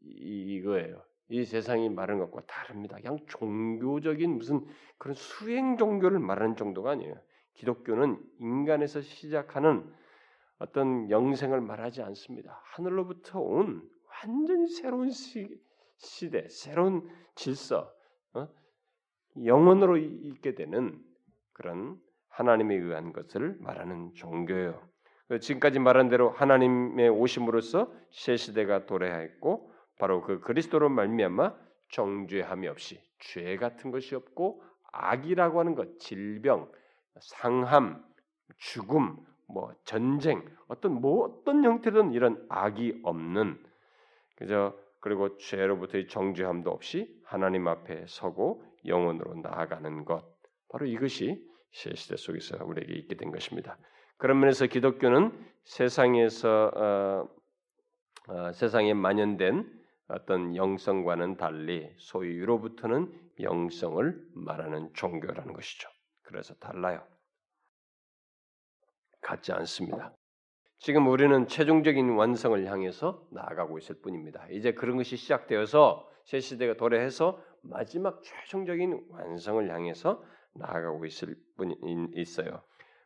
[0.02, 2.98] 이, 거예요이 세상이 말하는 것과 다릅니다.
[2.98, 4.66] 그냥 종교적인 무슨
[4.98, 7.16] 그런 수행 종교를 말하는 정도가 아니에요.
[7.54, 9.92] 기독교는 인간에서 시작하는
[10.60, 12.62] 어떤 영생을 말하지 않습니다.
[12.66, 13.88] 하늘로부터 온
[14.24, 15.60] 완전히 새로운 시,
[16.32, 17.92] 대 새로운 질서,
[18.34, 18.48] 어?
[19.44, 21.04] 영원으로 있게 되는
[21.58, 21.98] 그런
[22.30, 24.80] 하나님에 의한 것을 말하는 종교예요.
[25.42, 31.54] 지금까지 말한 대로 하나님의 오심으로써 새 시대가 도래하였고 바로 그 그리스도로 말미암아
[31.92, 36.72] 정죄함이 없이 죄 같은 것이 없고 악이라고 하는 것, 질병,
[37.20, 38.04] 상함,
[38.58, 43.62] 죽음, 뭐 전쟁, 어떤 뭐 어떤 형태든 이런 악이 없는
[44.36, 50.37] 그저 그리고 죄로부터의 정죄함도 없이 하나님 앞에 서고 영원으로 나아가는 것
[50.78, 53.80] 바로 이것이 새 시대 속에서 우리에게 있게 된 것입니다.
[54.18, 55.32] 그런 면에서 기독교는
[55.64, 59.68] 세상에서 어, 어, 세상에 만연된
[60.08, 63.12] 어떤 영성과는 달리 소위 유로부터는
[63.42, 65.90] 영성을 말하는 종교라는 것이죠.
[66.22, 67.04] 그래서 달라요.
[69.22, 70.14] 같지 않습니다.
[70.78, 74.48] 지금 우리는 최종적인 완성을 향해서 나아가고 있을 뿐입니다.
[74.52, 80.24] 이제 그런 것이 시작되어서 새 시대가 도래해서 마지막 최종적인 완성을 향해서
[80.60, 81.76] 나아가고 있을 뿐
[82.14, 82.62] 있어요.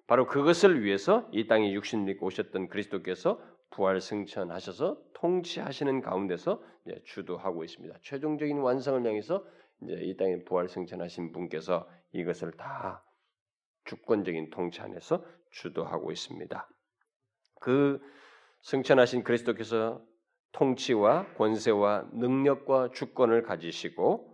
[0.07, 6.61] 바로 그것을 위해서 이 땅에 육신을 입고 오셨던 그리스도께서 부활 승천하셔서 통치하시는 가운데서
[7.05, 7.95] 주도하고 있습니다.
[8.01, 9.45] 최종적인 완성을 향해서
[9.81, 13.03] 이제 이 땅에 부활 승천하신 분께서 이것을 다
[13.85, 16.67] 주권적인 통치 안에서 주도하고 있습니다.
[17.61, 18.01] 그
[18.61, 20.03] 승천하신 그리스도께서
[20.51, 24.30] 통치와 권세와 능력과 주권을 가지시고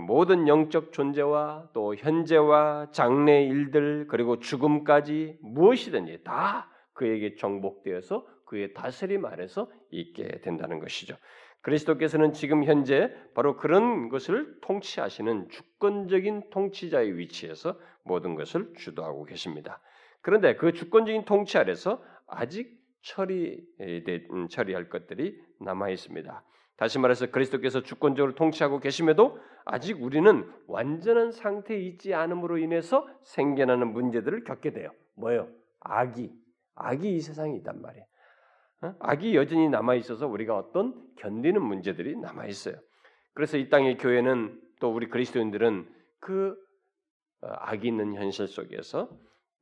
[0.00, 9.24] 모든 영적 존재와 또 현재와 장래 일들 그리고 죽음까지 무엇이든지 다 그에게 정복되어서 그의 다스림
[9.24, 11.16] 아래서 있게 된다는 것이죠.
[11.60, 19.80] 그리스도께서는 지금 현재 바로 그런 것을 통치하시는 주권적인 통치자의 위치에서 모든 것을 주도하고 계십니다.
[20.22, 26.44] 그런데 그 주권적인 통치 아래서 아직 처리 음, 처리할 것들이 남아 있습니다.
[26.78, 34.44] 다시 말해서 그리스도께서 주권적으로 통치하고 계심에도 아직 우리는 완전한 상태에 있지 않음으로 인해서 생겨나는 문제들을
[34.44, 34.90] 겪게 돼요.
[35.16, 35.48] 뭐예요?
[35.80, 36.32] 악이
[36.76, 38.06] 악이 이 세상에 있단 말이에요.
[38.82, 38.94] 어?
[39.00, 42.76] 악이 여전히 남아 있어서 우리가 어떤 견디는 문제들이 남아 있어요.
[43.34, 46.56] 그래서 이 땅의 교회는 또 우리 그리스도인들은 그
[47.40, 49.10] 어, 악이 있는 현실 속에서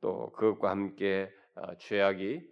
[0.01, 2.47] 또 그것과 함께 어, 죄악이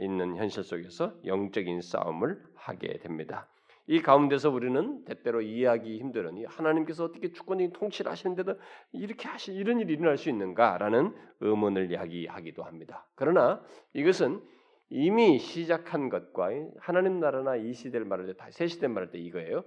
[0.00, 3.48] 있는 현실 속에서 영적인 싸움을 하게 됩니다.
[3.86, 8.54] 이 가운데서 우리는 때때로 이해하기 힘들으니 하나님께서 어떻게 주권적인 통치를 하시는데도
[8.92, 13.06] 이렇게 하시 이런 일이 일어날 수 있는가라는 의문을 야기하기도 합니다.
[13.16, 13.60] 그러나
[13.92, 14.40] 이것은
[14.88, 19.64] 이미 시작한 것과 하나님 나라나 이 시대를 말할 때, 새 시대를 말할 때 이거예요.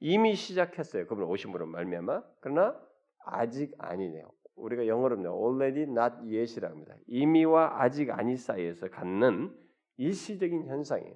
[0.00, 1.06] 이미 시작했어요.
[1.06, 2.22] 그분 오심으로 말미암아.
[2.40, 2.78] 그러나
[3.24, 4.30] 아직 아니네요.
[4.56, 6.94] 우리가 영어로는 already not yet이라고 합니다.
[7.06, 9.54] 이미와 아직 아니 사이에서 갖는
[9.98, 11.14] 일시적인 현상이에요.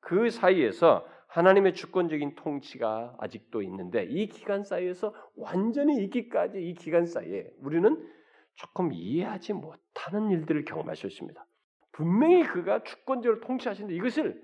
[0.00, 7.50] 그 사이에서 하나님의 주권적인 통치가 아직도 있는데 이 기간 사이에서 완전히 있기까지 이 기간 사이에
[7.60, 8.08] 우리는
[8.54, 11.44] 조금 이해하지 못하는 일들을 경험할 수 있습니다.
[11.92, 14.40] 분명히 그가 주권적으로 통치하시는데 이것을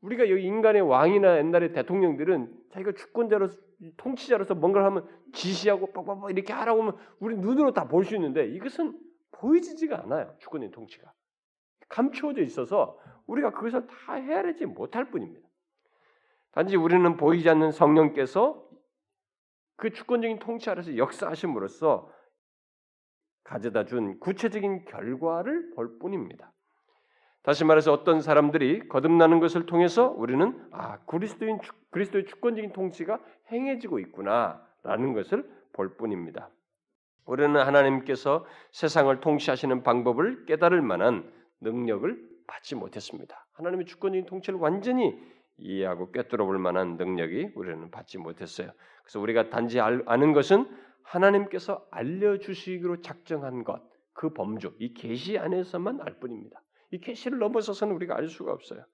[0.00, 3.58] 우리가 여기 인간의 왕이나 옛날의 대통령들은 자기가 주권자로서
[3.96, 8.98] 통치자로서 뭔가를 하면 지시하고 빡빡빡 이렇게 하라고 하면 우리 눈으로 다 볼 수 있는데 이것은
[9.32, 10.34] 보이지가 않아요.
[10.38, 11.12] 주권의 통치가
[11.88, 15.46] 감추어져 있어서 우리가 그것을 다 헤아리지 못할 뿐입니다.
[16.52, 18.66] 단지 우리는 보이지 않는 성령께서
[19.76, 22.10] 그 주권적인 통치 아래서 역사하심으로써
[23.44, 26.52] 가져다 준 구체적인 결과를 볼 뿐입니다.
[27.46, 31.60] 다시 말해서 어떤 사람들이 거듭나는 것을 통해서 우리는 아 그리스도인
[31.92, 33.20] 그리스도의 주권적인 통치가
[33.52, 36.50] 행해지고 있구나라는 것을 볼 뿐입니다.
[37.24, 43.46] 우리는 하나님께서 세상을 통치하시는 방법을 깨달을 만한 능력을 받지 못했습니다.
[43.52, 45.16] 하나님의 주권적인 통치를 완전히
[45.58, 48.72] 이해하고 꿰뚫어 볼 만한 능력이 우리는 받지 못했어요.
[49.04, 50.68] 그래서 우리가 단지 아는 것은
[51.04, 53.80] 하나님께서 알려 주시기로 작정한 것,
[54.14, 56.60] 그 범주, 이 계시 안에서만 알 뿐입니다.
[56.90, 58.84] 이 계시를 넘어서서는 우리가 알 수가 없어요.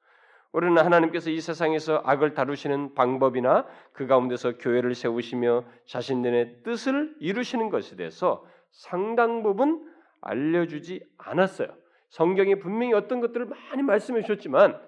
[0.52, 7.96] 우리는 하나님께서 이 세상에서 악을 다루시는 방법이나 그 가운데서 교회를 세우시며 자신들의 뜻을 이루시는 것에
[7.96, 9.90] 대해서 상당 부분
[10.20, 11.74] 알려주지 않았어요.
[12.10, 14.78] 성경에 분명히 어떤 것들을 많이 말씀해 주셨지만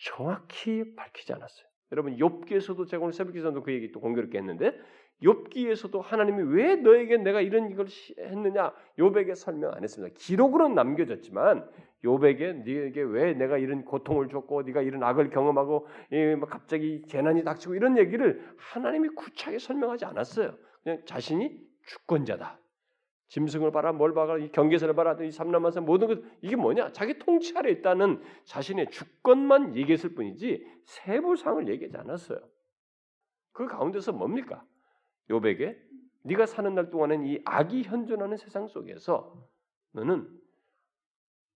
[0.00, 1.66] 정확히 밝히지 않았어요.
[1.92, 4.78] 여러분 욥기에서도 제가 오늘 새벽 기도도 그 얘기 또 공교롭게 했는데
[5.22, 7.86] 욥기에서도 하나님이 왜 너에게 내가 이런 이걸
[8.18, 10.14] 했느냐 욥에게 설명 안 했습니다.
[10.18, 11.68] 기록으로는 남겨졌지만
[12.04, 15.86] 욥에게 네게 왜 내가 이런 고통을 줬고 네가 이런 악을 경험하고
[16.38, 20.54] 뭐 갑자기 재난이 닥치고 이런 얘기를 하나님이 구차하게 설명하지 않았어요.
[20.82, 22.60] 그냥 자신이 주권자다.
[23.28, 26.92] 짐승을 봐라, 뭘 봐라, 이 경계선을 봐라, 이 삼남만사 모든 것 이게 뭐냐?
[26.92, 32.38] 자기 통치 아래 있다는 자신의 주권만 얘기했을 뿐이지 세부 사항을 얘기하지 않았어요.
[33.52, 34.62] 그 가운데서 뭡니까?
[35.30, 35.76] 요백에
[36.22, 39.48] 네가 사는 날 동안은 이 악이 현존하는 세상 속에서
[39.92, 40.28] 너는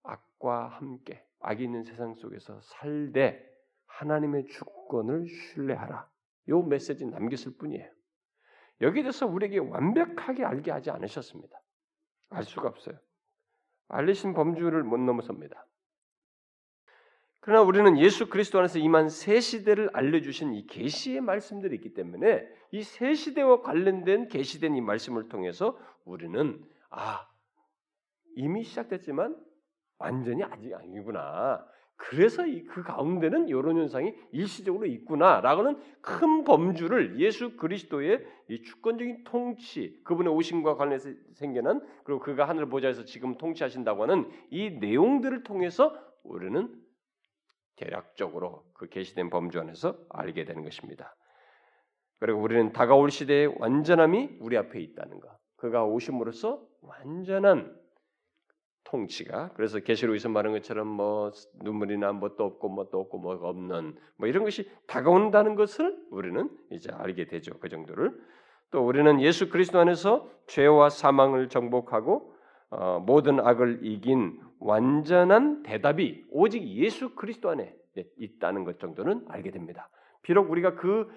[0.02, 3.48] 악과 함께 악이 있는 세상 속에서 살되
[3.86, 6.08] 하나님의 주권을 신뢰하라.
[6.48, 7.90] 요 메시지 남겼을 뿐이에요.
[8.80, 11.60] 여기에 대해서 우리에게 완벽하게 알게 하지 않으셨습니다.
[12.30, 12.98] 알 수가 없어요.
[13.88, 15.66] 알리신 범주를 못 넘어섭니다.
[17.40, 22.82] 그러나 우리는 예수 그리스도 안에서 임한 새 시대를 알려주신 이 계시의 말씀들이 있기 때문에 이
[22.82, 27.26] 새 시대와 관련된 계시된 이 말씀을 통해서 우리는 아
[28.36, 29.36] 이미 시작됐지만
[29.98, 31.66] 완전히 아직 아니구나.
[31.96, 40.32] 그래서 그 가운데는 이런 현상이 일시적으로 있구나라고는 큰 범주를 예수 그리스도의 이 주권적인 통치, 그분의
[40.32, 46.74] 오심과 관련해서 생겨난 그리고 그가 하늘 보좌에서 지금 통치하신다고 하는 이 내용들을 통해서 우리는
[47.80, 51.16] 대략적으로 그 계시된 범주 안에서 알게 되는 것입니다.
[52.18, 55.30] 그리고 우리는 다가올 시대의 완전함이 우리 앞에 있다는 것.
[55.56, 57.74] 그가 오심으로써 완전한
[58.84, 64.44] 통치가 그래서 계시록에서 말한 것처럼 뭐 눈물이나 뭣도 없고 뭣도 없고 뭐가 없는 뭐 이런
[64.44, 67.58] 것이 다가온다는 것을 우리는 이제 알게 되죠.
[67.60, 68.18] 그 정도를
[68.70, 72.34] 또 우리는 예수 그리스도 안에서 죄와 사망을 정복하고
[72.70, 77.74] 어, 모든 악을 이긴 완전한 대답이 오직 예수 그리스도 안에
[78.18, 79.88] 있다는 것 정도는 알게 됩니다.
[80.22, 81.08] 비록 우리가 그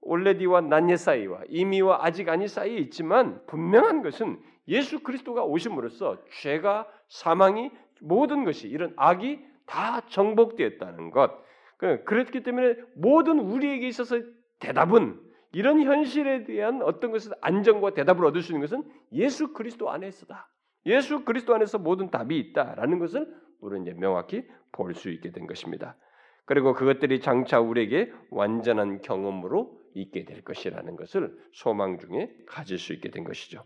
[0.00, 7.70] 올레디와 난예 사이와 이미와 아직 아니 사이에 있지만 분명한 것은 예수 그리스도가 오심으로써 죄가 사망이
[8.00, 11.30] 모든 것이 이런 악이 다 정복되었다는 것.
[11.76, 14.20] 그, 그렇기 때문에 모든 우리에게 있어서
[14.60, 15.20] 대답은
[15.52, 20.48] 이런 현실에 대한 어떤 것을 안정과 대답을 얻을 수 있는 것은 예수 그리스도 안에서다.
[20.86, 23.26] 예수 그리스도 안에서 모든 답이 있다라는 것을
[23.60, 25.96] 우리는 이제 명확히 볼 수 있게 된 것입니다.
[26.44, 33.10] 그리고 그것들이 장차 우리에게 완전한 경험으로 있게 될 것이라는 것을 소망 중에 가질 수 있게
[33.10, 33.64] 된 것이죠.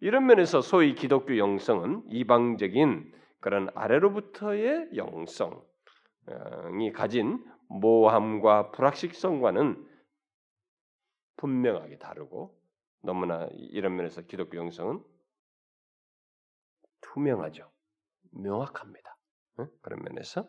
[0.00, 5.52] 이런 면에서 소위 기독교 영성은 이방적인 그런 아래로부터의 영성이
[6.94, 9.86] 가진 모함과 불확실성과는
[11.36, 12.56] 분명하게 다르고
[13.02, 15.00] 너무나 이런 면에서 기독교 영성은
[17.00, 17.70] 투명하죠.
[18.32, 19.16] 명확합니다.
[19.82, 20.46] 그런 면에서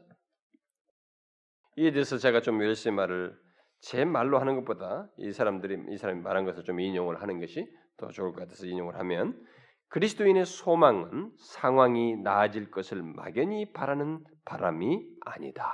[1.77, 3.37] 이에 대해서 제가 좀 열심히 말을
[3.81, 7.65] 제 말로 하는 것보다 이 사람들이 이 사람이 말한 것을 좀 인용을 하는 것이
[7.97, 9.41] 더 좋을 것 같아서 인용을 하면
[9.87, 15.73] 그리스도인의 소망은 상황이 나아질 것을 막연히 바라는 바람이 아니다.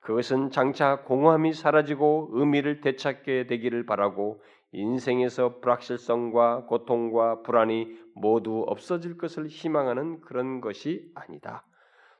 [0.00, 4.42] 그것은 장차 공허함이 사라지고 의미를 되찾게 되기를 바라고
[4.76, 11.64] 인생에서 불확실성과 고통과 불안이 모두 없어질 것을 희망하는 그런 것이 아니다.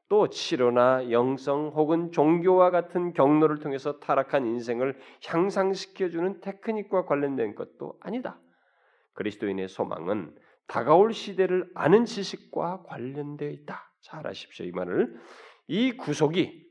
[0.08, 8.40] 또 치료나 영성 혹은 종교와 같은 경로를 통해서 타락한 인생을 향상시켜주는 테크닉과 관련된 것도 아니다.
[9.14, 10.34] 그리스도인의 소망은
[10.66, 13.92] 다가올 시대를 아는 지식과 관련되어 있다.
[14.00, 15.20] 잘 아십시오 이 말을
[15.68, 16.64] 이 구속이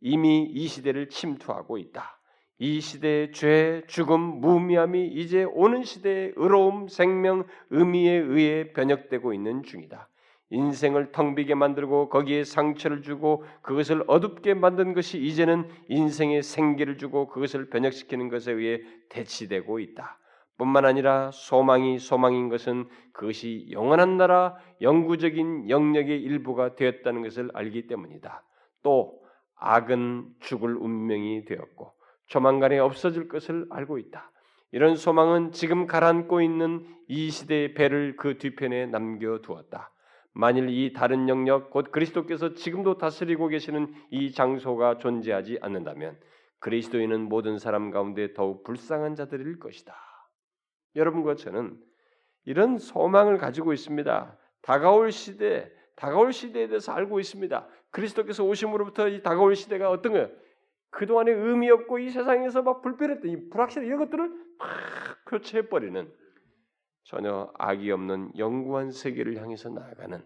[0.00, 2.18] 이미 이 시대를 침투하고 있다.
[2.64, 10.08] 이 시대의 죄, 죽음, 무미함이 이제 오는 시대의 의로움, 생명, 의미에 의해 변혁되고 있는 중이다.
[10.50, 17.26] 인생을 텅 비게 만들고 거기에 상처를 주고 그것을 어둡게 만든 것이 이제는 인생에 생기를 주고
[17.26, 20.20] 그것을 변혁시키는 것에 의해 대치되고 있다.
[20.56, 28.44] 뿐만 아니라 소망이 소망인 것은 그것이 영원한 나라, 영구적인 영역의 일부가 되었다는 것을 알기 때문이다.
[28.84, 29.20] 또
[29.56, 34.30] 악은 죽을 운명이 되었고 조만간에 없어질 것을 알고 있다.
[34.72, 39.92] 이런 소망은 지금 가라앉고 있는 이 시대의 배를 그 뒤편에 남겨두었다.
[40.34, 46.18] 만일 이 다른 영역, 곧 그리스도께서 지금도 다스리고 계시는 이 장소가 존재하지 않는다면
[46.60, 49.94] 그리스도인은 모든 사람 가운데 더욱 불쌍한 자들일 것이다.
[50.96, 51.78] 여러분과 저는
[52.44, 54.38] 이런 소망을 가지고 있습니다.
[54.62, 57.68] 다가올 시대, 다가올 시대에 대해서 알고 있습니다.
[57.90, 60.30] 그리스도께서 오심으로부터 이 다가올 시대가 어떤 거예요?
[60.92, 64.28] 그동안에 의미 없고 이 세상에서 막 불편했던 이 불확실한 이런 것들을
[64.58, 66.12] 막 표체해버리는
[67.04, 70.24] 전혀 악이 없는 영구한 세계를 향해서 나아가는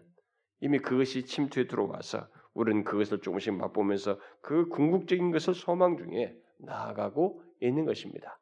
[0.59, 7.85] 이미 그것이 침투에 들어와서 우리는 그것을 조금씩 맛보면서 그 궁극적인 것을 소망 중에 나아가고 있는
[7.85, 8.39] 것입니다.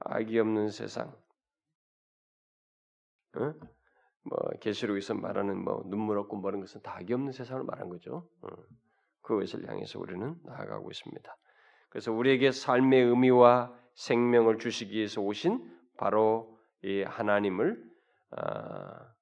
[0.00, 1.14] 악이 없는 세상,
[3.36, 3.54] 어?
[4.22, 8.28] 뭐 계시록에서 말하는 뭐 눈물 없고 뭐는 것은 다 악이 없는 세상을 말한 거죠.
[8.42, 8.48] 어.
[9.24, 11.36] 그것을 향해서 우리는 나아가고 있습니다.
[11.88, 15.60] 그래서 우리에게 삶의 의미와 생명을 주시기 위해서 오신
[15.96, 17.82] 바로 이 하나님을
[18.30, 19.14] 아,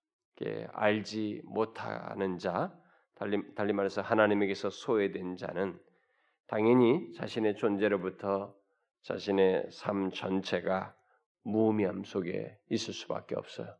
[0.72, 2.74] 알지 못하는 자,
[3.14, 5.78] 달리, 달리 말해서 하나님에게서 소외된 자는
[6.48, 8.54] 당연히 자신의 존재로부터
[9.02, 10.94] 자신의 삶 전체가
[11.42, 13.74] 무미함 속에 있을 수밖에 없어요.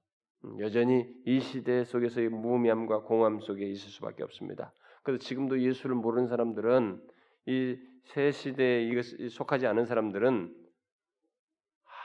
[0.44, 4.72] 음, 여전히 이 시대 속에서의 무미함과 공함 속에 있을 수밖에 없습니다.
[5.03, 7.03] 그래서 지금도 예수를 모르는 사람들은
[7.46, 10.55] 이 새 시대에 이것 속하지 않은 사람들은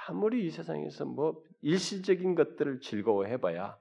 [0.08, 3.78] 아무리 이 세상에서 뭐 일시적인 것들을 즐거워해봐야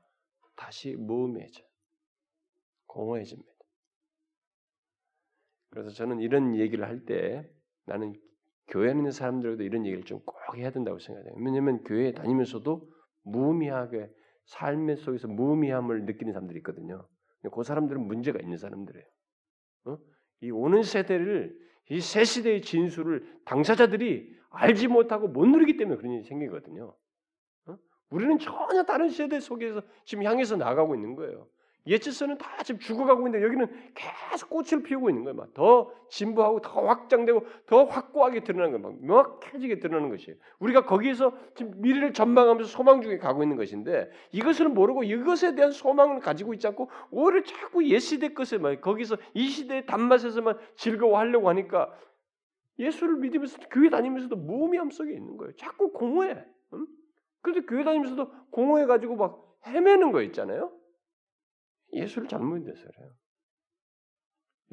[0.57, 1.63] 다시 무음해져,
[2.87, 3.53] 공허해집니다.
[5.71, 7.49] 그래서 저는 이런 얘기를 할 때
[7.85, 8.19] 나는
[8.69, 11.35] 교회 에 있는 사람들도 이런 얘기를 좀 꼭 해야 된다고 생각해요.
[11.37, 12.91] 왜냐하면 교회에 다니면서도
[13.23, 14.11] 무의미하게
[14.47, 17.07] 삶의 속에서 무의미함을 느끼는 사람들이 있거든요.
[17.51, 19.07] 그 사람들은 문제가 있는 사람들이에요.
[19.87, 19.99] 어?
[20.41, 21.57] 이 오는 세대를
[21.91, 26.97] 이 새 시대의 진수를 당사자들이 알지 못하고 못 누리기 때문에 그런 일이 생기거든요.
[27.67, 27.77] 어?
[28.11, 31.49] 우리는 전혀 다른 세대 속에서 지금 향해서 나가고 있는 거예요.
[31.87, 35.37] 예치서는 다 지금 죽어가고 있는데 여기는 계속 꽃을 피우고 있는 거예요.
[35.37, 38.83] 막 더 진보하고 더 확장되고 더 확고하게 드러나는 거예요.
[38.83, 40.37] 막 명확해지게 드러나는 것이에요.
[40.59, 46.21] 우리가 거기에서 지금 미래를 전망하면서 소망 중에 가고 있는 것인데 이것을 모르고 이것에 대한 소망을
[46.21, 51.93] 가지고 있지 않고 오히려 자꾸 옛 시대 것에 막 거기서 이 시대의 단맛에서만 즐거워하려고 하니까
[52.79, 55.57] 예수를 믿으면서 교회 다니면서도 무미함 속에 있는 거예요.
[55.57, 56.45] 자꾸 공허해.
[56.75, 56.87] 응?
[57.41, 60.76] 그런데 교회 다니면서도 공허해 가지고 막 헤매는 거 있잖아요.
[61.97, 63.13] 예수를 잘못 믿어서 그래요.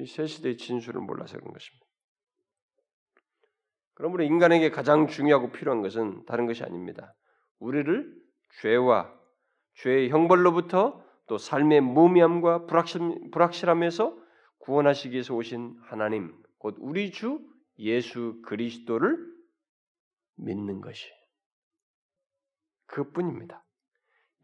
[0.00, 1.86] 이 새 시대의 진수를 몰라서 그런 것입니다.
[3.94, 7.14] 그러므로 인간에게 가장 중요하고 필요한 것은 다른 것이 아닙니다.
[7.60, 8.12] 우리를
[8.60, 9.14] 죄와
[9.74, 14.18] 죄의 형벌로부터 또 삶의 무미함과 불확실, 함에서
[14.58, 17.40] 구원하시기 위해서 오신 하나님, 곧 우리 주
[17.78, 19.16] 예수 그리스도를
[20.36, 21.08] 믿는 것이
[22.86, 23.64] 그뿐입니다.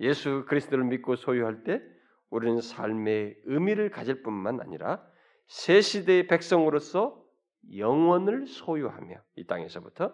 [0.00, 1.82] 예수 그리스도를 믿고 소유할 때
[2.30, 5.04] 우리는 삶의 의미를 가질 뿐만 아니라
[5.46, 7.20] 새 시대의 백성으로서
[7.76, 10.12] 영원을 소유하며 이 땅에서부터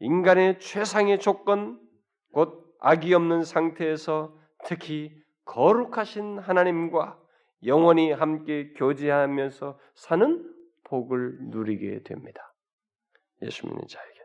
[0.00, 1.80] 인간의 최상의 조건
[2.32, 7.20] 곧 악이 없는 상태에서 특히 거룩하신 하나님과
[7.64, 10.52] 영원히 함께 교제하면서 사는
[10.84, 12.52] 복을 누리게 됩니다.
[13.42, 14.20] 예수 믿는 자에게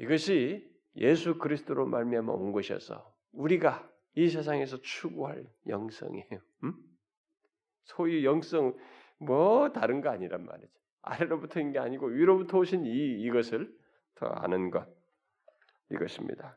[0.00, 6.40] 이것이 예수 그리스도로 말미암아 온 것이어서 우리가 이 세상에서 추구할 영성이에요.
[6.64, 6.74] 음?
[7.84, 8.76] 소위 영성
[9.18, 10.72] 뭐 다른 거 아니란 말이죠.
[11.02, 13.74] 아래로부터 인게 아니고 위로부터 오신 이 이것을
[14.14, 14.88] 더 아는 것
[15.90, 16.56] 이것입니다.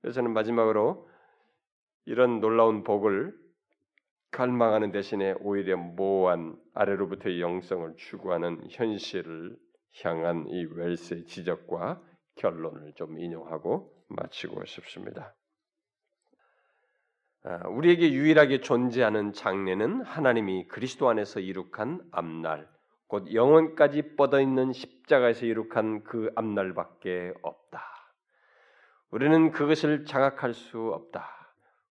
[0.00, 1.08] 그래서 저는 마지막으로
[2.04, 3.36] 이런 놀라운 복을
[4.30, 9.56] 갈망하는 대신에 오히려 모호한 아래로부터의 영성을 추구하는 현실을
[10.02, 12.02] 향한 이 웰스의 지적과
[12.36, 15.34] 결론을 좀 인용하고 마치고 싶습니다.
[17.48, 22.68] 아, 우리에게 유일하게 존재하는 장래는 하나님이 그리스도 안에서 이룩한 앞날,
[23.06, 27.84] 곧 영원까지 뻗어 있는 십자가에서 이룩한 그 앞날밖에 없다.
[29.12, 31.24] 우리는 그것을 장악할 수 없다.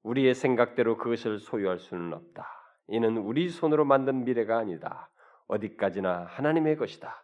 [0.03, 2.45] 우리의 생각대로 그것을 소유할 수는 없다.
[2.89, 5.09] 이는 우리 손으로 만든 미래가 아니다.
[5.47, 7.23] 어디까지나 하나님의 것이다.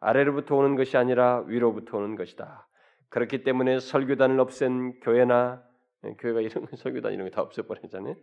[0.00, 2.66] 아래로부터 오는 것이 아니라 위로부터 오는 것이다.
[3.08, 5.67] 그렇기 때문에 설교단을 없앤 교회나 예,
[6.18, 8.14] 교회가 이런 설교단 이런 거 다 없애버렸잖아요.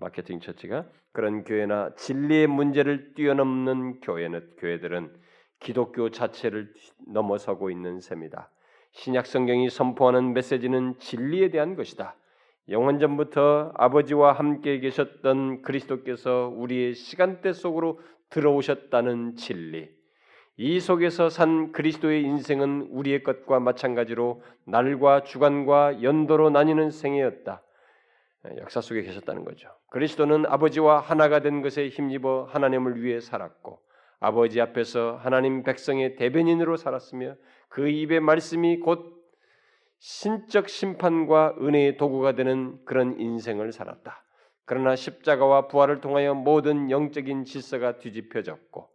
[0.00, 5.14] 마케팅 처치가 그런 교회나 진리의 문제를 뛰어넘는 교회는 교회들은
[5.60, 6.72] 기독교 자체를
[7.06, 8.50] 넘어서고 있는 셈이다.
[8.92, 12.16] 신약 성경이 선포하는 메시지는 진리에 대한 것이다.
[12.70, 19.90] 영원 전부터 아버지와 함께 계셨던 그리스도께서 우리의 시간대 속으로 들어오셨다는 진리.
[20.56, 27.60] 이 속에서 산 그리스도의 인생은 우리의 것과 마찬가지로 날과 주간과 연도로 나뉘는 생애였다.
[28.58, 29.68] 역사 속에 계셨다는 거죠.
[29.90, 33.80] 그리스도는 아버지와 하나가 된 것에 힘입어 하나님을 위해 살았고
[34.20, 37.34] 아버지 앞에서 하나님 백성의 대변인으로 살았으며
[37.68, 39.12] 그 입의 말씀이 곧
[39.98, 44.22] 신적 심판과 은혜의 도구가 되는 그런 인생을 살았다.
[44.66, 48.93] 그러나 십자가와 부활을 통하여 모든 영적인 질서가 뒤집혀졌고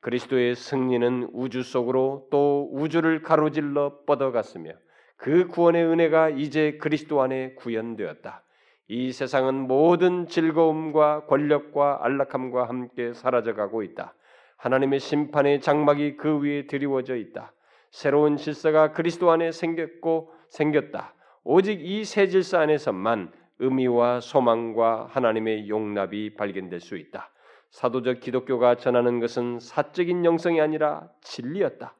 [0.00, 4.72] 그리스도의 승리는 우주 속으로 또 우주를 가로질러 뻗어갔으며
[5.16, 8.42] 그 구원의 은혜가 이제 그리스도 안에 구현되었다.
[8.88, 14.14] 이 세상은 모든 즐거움과 권력과 안락함과 함께 사라져가고 있다.
[14.56, 17.52] 하나님의 심판의 장막이 그 위에 드리워져 있다.
[17.90, 21.14] 새로운 질서가 그리스도 안에 생겼고 생겼다.
[21.44, 27.30] 오직 이 새 질서 안에서만 의미와 소망과 하나님의 용납이 발견될 수 있다.
[27.70, 31.94] 사도적 기독교가 전하는 것은 사적인 영성이 아니라 진리였다.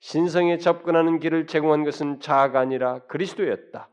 [0.00, 3.88] 신성에 접근하는 길을 제공한 것은 자아가 아니라 그리스도였다.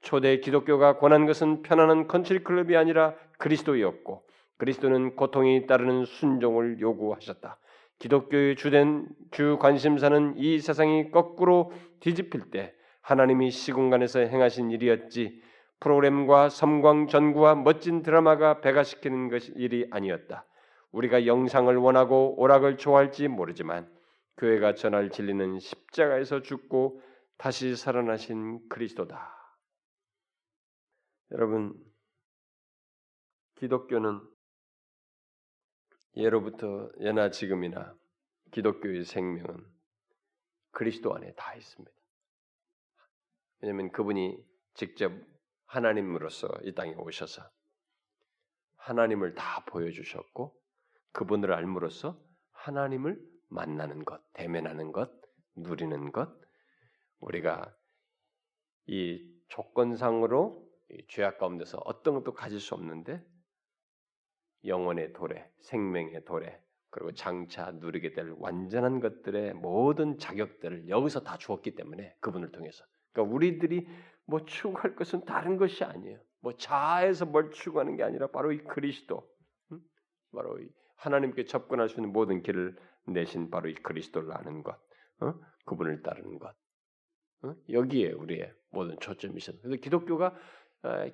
[0.00, 4.22] 초대 기독교가 권한 것은 편안한 컨트리 클럽이 아니라 그리스도였고
[4.58, 7.58] 그리스도는 고통이 따르는 순종을 요구하셨다.
[7.98, 15.42] 기독교의 주된 주 관심사는 이 세상이 거꾸로 뒤집힐 때 하나님이 시공간에서 행하신 일이었지
[15.80, 20.44] 프로그램과 섬광 전구와 멋진 드라마가 배가시키는 것이 일이 아니었다.
[20.96, 23.94] 우리가 영상을 원하고 오락을 좋아할지 모르지만
[24.38, 27.02] 교회가 전할 진리는 십자가에서 죽고
[27.36, 29.34] 다시 살아나신 그리스도다.
[31.32, 31.74] 여러분
[33.56, 34.22] 기독교는
[36.16, 37.94] 예로부터 예나 지금이나
[38.52, 39.66] 기독교의 생명은
[40.70, 41.92] 그리스도 안에 다 있습니다.
[43.60, 44.38] 왜냐하면 그분이
[44.72, 45.12] 직접
[45.66, 47.42] 하나님으로서 이 땅에 오셔서
[48.76, 50.65] 하나님을 다 보여주셨고
[51.16, 55.10] 그분을 알므로써 하나님을 만나는 것, 대면하는 것,
[55.54, 56.28] 누리는 것,
[57.20, 57.74] 우리가
[58.86, 60.62] 이 조건상으로
[61.08, 63.24] 죄악 가운데서 어떤 것도 가질 수 없는데
[64.66, 71.76] 영혼의 도래, 생명의 도래, 그리고 장차 누리게 될 완전한 것들의 모든 자격들을 여기서 다 주었기
[71.76, 72.84] 때문에 그분을 통해서.
[73.12, 73.88] 그러니까 우리들이
[74.26, 76.20] 뭐 추구할 것은 다른 것이 아니에요.
[76.40, 79.26] 뭐 자아에서 뭘 추구하는 게 아니라 바로 이 그리스도,
[80.30, 82.76] 바로 이 하나님께 접근할 수 있는 모든 길을
[83.06, 84.76] 내신 바로 이 그리스도를 아는 것,
[85.20, 85.34] 어?
[85.64, 86.54] 그분을 따르는 것.
[87.42, 87.54] 어?
[87.70, 89.62] 여기에 우리의 모든 초점이 있습니다.
[89.62, 90.34] 그래서 기독교가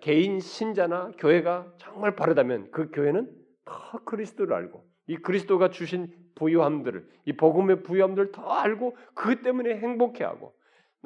[0.00, 7.36] 개인 신자나 교회가 정말 바르다면 그 교회는 더 그리스도를 알고 이 그리스도가 주신 부유함들을 이
[7.36, 10.54] 복음의 부유함들을 더 알고 그 때문에 행복해하고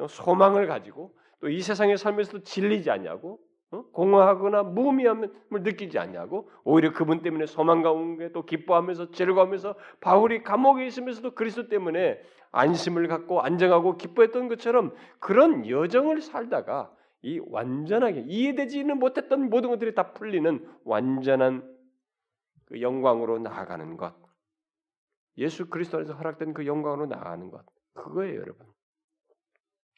[0.09, 3.46] 소망을 가지고 또 이 세상의 삶에서도 질리지 않냐고 어?
[3.93, 11.35] 공허하거나 무미함을 느끼지 않냐고 오히려 그분 때문에 소망 가운데 또 기뻐하면서 즐거워하면서 바울이 감옥에 있으면서도
[11.35, 12.21] 그리스도 때문에
[12.53, 20.13] 안심을 갖고 안정하고 기뻐했던 것처럼 그런 여정을 살다가 이 완전하게 이해되지는 못했던 모든 것들이 다
[20.13, 21.77] 풀리는 완전한
[22.67, 24.15] 그 영광으로 나아가는 것.
[25.39, 27.65] 예수 그리스도 안에서 허락된 그 영광으로 나아가는 것.
[27.95, 28.67] 그거예요, 여러분.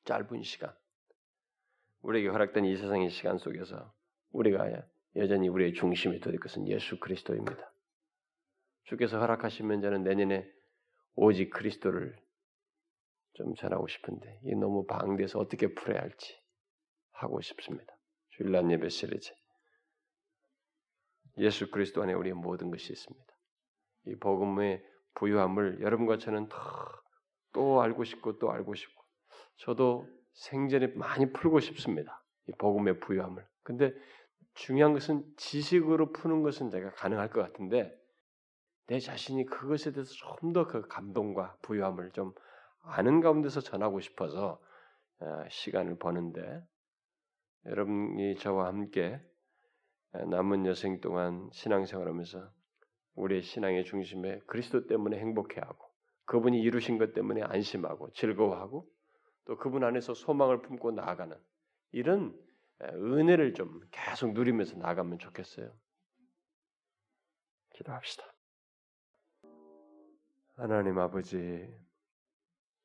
[0.05, 0.73] 짧은 시간.
[2.03, 3.93] 우리에게 허락된 이 세상의 시간 속에서
[4.31, 4.71] 우리가
[5.17, 7.73] 여전히 우리의 중심이 될 것은 예수 그리스도입니다.
[8.85, 10.49] 주께서 허락하시면 저는 내년에
[11.15, 12.17] 오직 그리스도를
[13.35, 16.39] 좀 전하고 싶은데 이게 너무 방대해서 어떻게 풀어야 할지
[17.13, 17.93] 하고 싶습니다.
[18.31, 19.33] 주일날 예배 시리즈
[21.39, 23.27] 예수 그리스도 안에 우리의 모든 것이 있습니다.
[24.07, 24.85] 이 복음의
[25.15, 26.99] 부유함을 여러분과 저는 더
[27.53, 29.03] 또 알고 싶고 또 알고 싶고
[29.57, 30.07] 저도
[30.39, 32.23] 생전에 많이 풀고 싶습니다.
[32.49, 33.45] 이 복음의 부유함을.
[33.63, 33.93] 근데
[34.55, 37.95] 중요한 것은 지식으로 푸는 것은 제가 가능할 것 같은데
[38.87, 42.33] 내 자신이 그것에 대해서 좀 더 그 감동과 부유함을 좀
[42.83, 44.61] 아는 가운데서 전하고 싶어서
[45.21, 46.63] 어, 시간을 버는데
[47.67, 49.21] 여러분이 저와 함께
[50.13, 52.51] 남은 여생 동안 신앙생활하면서
[53.17, 55.85] 우리의 신앙의 중심에 그리스도 때문에 행복해하고
[56.27, 58.89] 그분이 이루신 것 때문에 안심하고 즐거워하고
[59.49, 61.35] 또 그분 안에서 소망을 품고 나아가는
[61.93, 62.39] 이런
[62.83, 65.73] 은혜를 좀 계속 누리면서 나가면 좋겠어요.
[67.71, 68.25] 기도합시다.
[70.57, 71.67] 하나님 아버지,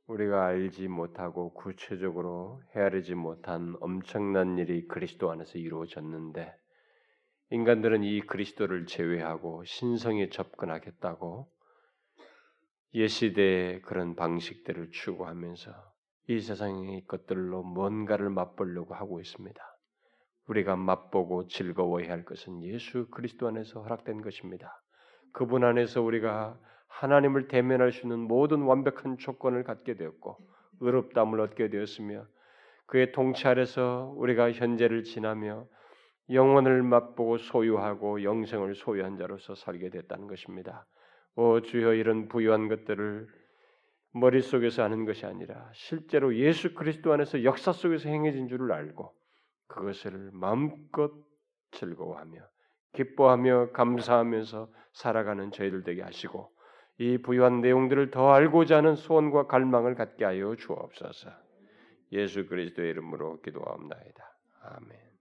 [0.07, 6.55] 우리가 알지 못하고 구체적으로 헤아리지 못한 엄청난 일이 그리스도 안에서 이루어졌는데
[7.49, 11.51] 인간들은 이 그리스도를 제외하고 신성에 접근하겠다고
[12.93, 15.92] 옛시대의 그런 방식들을 추구하면서
[16.27, 19.61] 이 세상의 것들로 뭔가를 맛보려고 하고 있습니다.
[20.47, 24.81] 우리가 맛보고 즐거워해야 할 것은 예수 그리스도 안에서 허락된 것입니다.
[25.33, 26.57] 그분 안에서 우리가
[26.87, 30.37] 하나님을 대면할 수 있는 모든 완벽한 조건을 갖게 되었고
[30.79, 32.25] 의롭다함을 얻게 되었으며
[32.85, 35.65] 그의 통치 아래서 우리가 현재를 지나며
[36.29, 40.85] 영원을 맛보고 소유하고 영생을 소유한 자로서 살게 됐다는 것입니다.
[41.35, 43.27] 오 주여 이런 부유한 것들을
[44.13, 49.13] 머릿속에서 하는 것이 아니라 실제로 예수 그리스도 안에서 역사 속에서 행해진 줄을 알고
[49.67, 51.11] 그것을 마음껏
[51.71, 52.39] 즐거워하며
[52.93, 56.51] 기뻐하며 감사하면서 살아가는 저희들 되게 하시고
[56.99, 61.31] 이 부유한 내용들을 더 알고자 하는 소원과 갈망을 갖게 하여 주옵소서.
[62.11, 64.37] 예수 그리스도의 이름으로 기도하옵나이다.
[64.61, 65.12] 아멘.